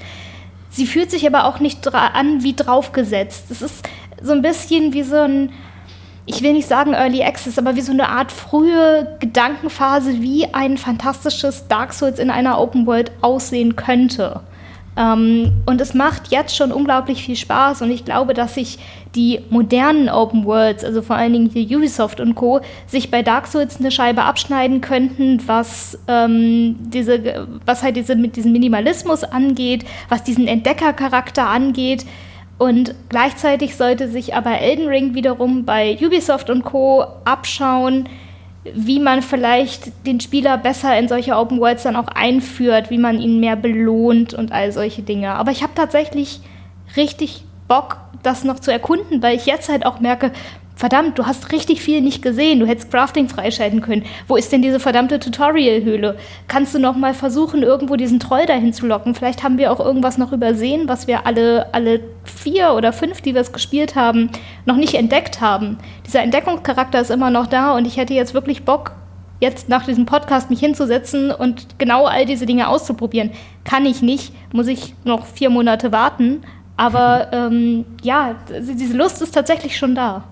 [0.69, 3.49] Sie fühlt sich aber auch nicht an wie draufgesetzt.
[3.49, 3.87] Es ist
[4.21, 5.51] so ein bisschen wie so ein,
[6.25, 10.77] ich will nicht sagen Early Access, aber wie so eine Art frühe Gedankenphase, wie ein
[10.77, 14.41] fantastisches Dark Souls in einer Open World aussehen könnte.
[14.97, 18.79] Ähm, und es macht jetzt schon unglaublich viel Spaß und ich glaube, dass sich
[19.15, 23.47] die modernen Open Worlds, also vor allen Dingen hier Ubisoft und Co., sich bei Dark
[23.47, 29.85] Souls eine Scheibe abschneiden könnten, was, ähm, diese, was halt diese, mit diesem Minimalismus angeht,
[30.09, 32.05] was diesen Entdeckercharakter angeht.
[32.57, 37.05] Und gleichzeitig sollte sich aber Elden Ring wiederum bei Ubisoft und Co.
[37.23, 38.09] abschauen,
[38.75, 43.19] wie man vielleicht den Spieler besser in solche Open Worlds dann auch einführt, wie man
[43.19, 45.33] ihn mehr belohnt und all solche Dinge.
[45.35, 46.41] Aber ich habe tatsächlich
[46.95, 50.31] richtig Bock, das noch zu erkunden, weil ich jetzt halt auch merke,
[50.79, 54.05] verdammt, du hast richtig viel nicht gesehen, du hättest Crafting freischalten können.
[54.29, 56.15] Wo ist denn diese verdammte Tutorial-Höhle?
[56.47, 59.13] Kannst du noch mal versuchen, irgendwo diesen Troll dahin zu locken?
[59.13, 63.33] Vielleicht haben wir auch irgendwas noch übersehen, was wir alle, alle vier oder fünf, die
[63.33, 64.29] wir es gespielt haben,
[64.65, 65.79] noch nicht entdeckt haben.
[66.07, 68.93] Dieser Entdeckungscharakter ist immer noch da und ich hätte jetzt wirklich Bock,
[69.41, 73.31] jetzt nach diesem Podcast mich hinzusetzen und genau all diese Dinge auszuprobieren.
[73.65, 76.41] Kann ich nicht, muss ich noch vier Monate warten.
[76.77, 80.23] Aber ähm, ja, diese Lust ist tatsächlich schon da.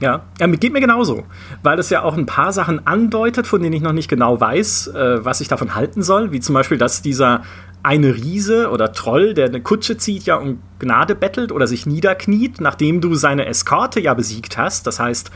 [0.00, 1.24] Ja, ja, geht mir genauso,
[1.62, 4.88] weil es ja auch ein paar Sachen andeutet, von denen ich noch nicht genau weiß,
[4.88, 7.42] äh, was ich davon halten soll, wie zum Beispiel, dass dieser
[7.82, 12.60] eine Riese oder Troll, der eine Kutsche zieht, ja um Gnade bettelt oder sich niederkniet,
[12.60, 14.86] nachdem du seine Eskorte ja besiegt hast.
[14.86, 15.30] Das heißt,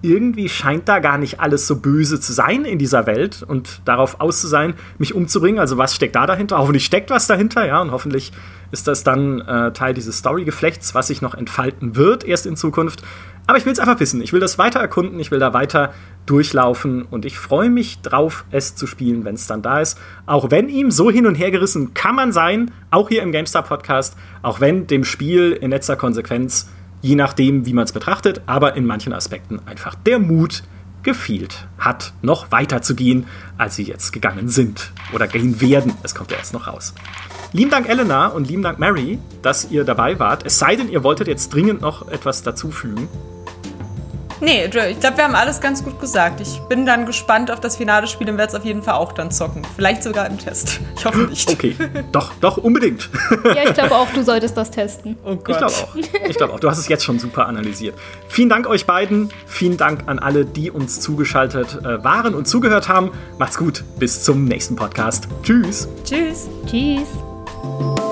[0.00, 4.20] irgendwie scheint da gar nicht alles so böse zu sein in dieser Welt und darauf
[4.20, 5.58] aus zu sein, mich umzubringen.
[5.58, 6.58] Also was steckt da dahinter?
[6.58, 8.32] Hoffentlich steckt was dahinter, ja, und hoffentlich
[8.70, 13.02] ist das dann äh, Teil dieses Story-Geflechts, was sich noch entfalten wird erst in Zukunft.
[13.48, 14.20] Aber ich will es einfach wissen.
[14.20, 15.94] Ich will das weiter erkunden, ich will da weiter
[16.26, 19.98] durchlaufen und ich freue mich drauf, es zu spielen, wenn es dann da ist.
[20.26, 23.62] Auch wenn ihm so hin und her gerissen kann man sein, auch hier im GameStar
[23.62, 26.68] Podcast, auch wenn dem Spiel in letzter Konsequenz,
[27.00, 30.62] je nachdem, wie man es betrachtet, aber in manchen Aspekten einfach der Mut
[31.02, 33.24] gefehlt hat, noch weiter zu gehen,
[33.56, 35.94] als sie jetzt gegangen sind oder gehen werden.
[36.02, 36.92] Es kommt ja erst noch raus.
[37.52, 40.44] Lieben Dank, Elena, und lieben Dank, Mary, dass ihr dabei wart.
[40.44, 43.08] Es sei denn, ihr wolltet jetzt dringend noch etwas dazufügen.
[44.40, 44.70] Nee, ich
[45.00, 46.40] glaube, wir haben alles ganz gut gesagt.
[46.40, 49.12] Ich bin dann gespannt auf das finale Spiel und werde es auf jeden Fall auch
[49.12, 49.62] dann zocken.
[49.74, 50.80] Vielleicht sogar im Test.
[50.98, 51.48] Ich hoffe nicht.
[51.48, 51.76] Okay,
[52.10, 53.08] doch, doch, unbedingt.
[53.44, 55.16] Ja, ich glaube auch, du solltest das testen.
[55.24, 55.48] Oh Gott.
[55.48, 55.96] Ich glaube auch.
[56.28, 56.60] Ich glaube auch.
[56.60, 57.94] Du hast es jetzt schon super analysiert.
[58.28, 59.30] Vielen Dank euch beiden.
[59.46, 63.12] Vielen Dank an alle, die uns zugeschaltet äh, waren und zugehört haben.
[63.38, 63.84] Macht's gut.
[63.98, 65.28] Bis zum nächsten Podcast.
[65.42, 65.88] Tschüss.
[66.04, 66.48] Tschüss.
[66.66, 67.27] Tschüss.
[67.68, 68.07] you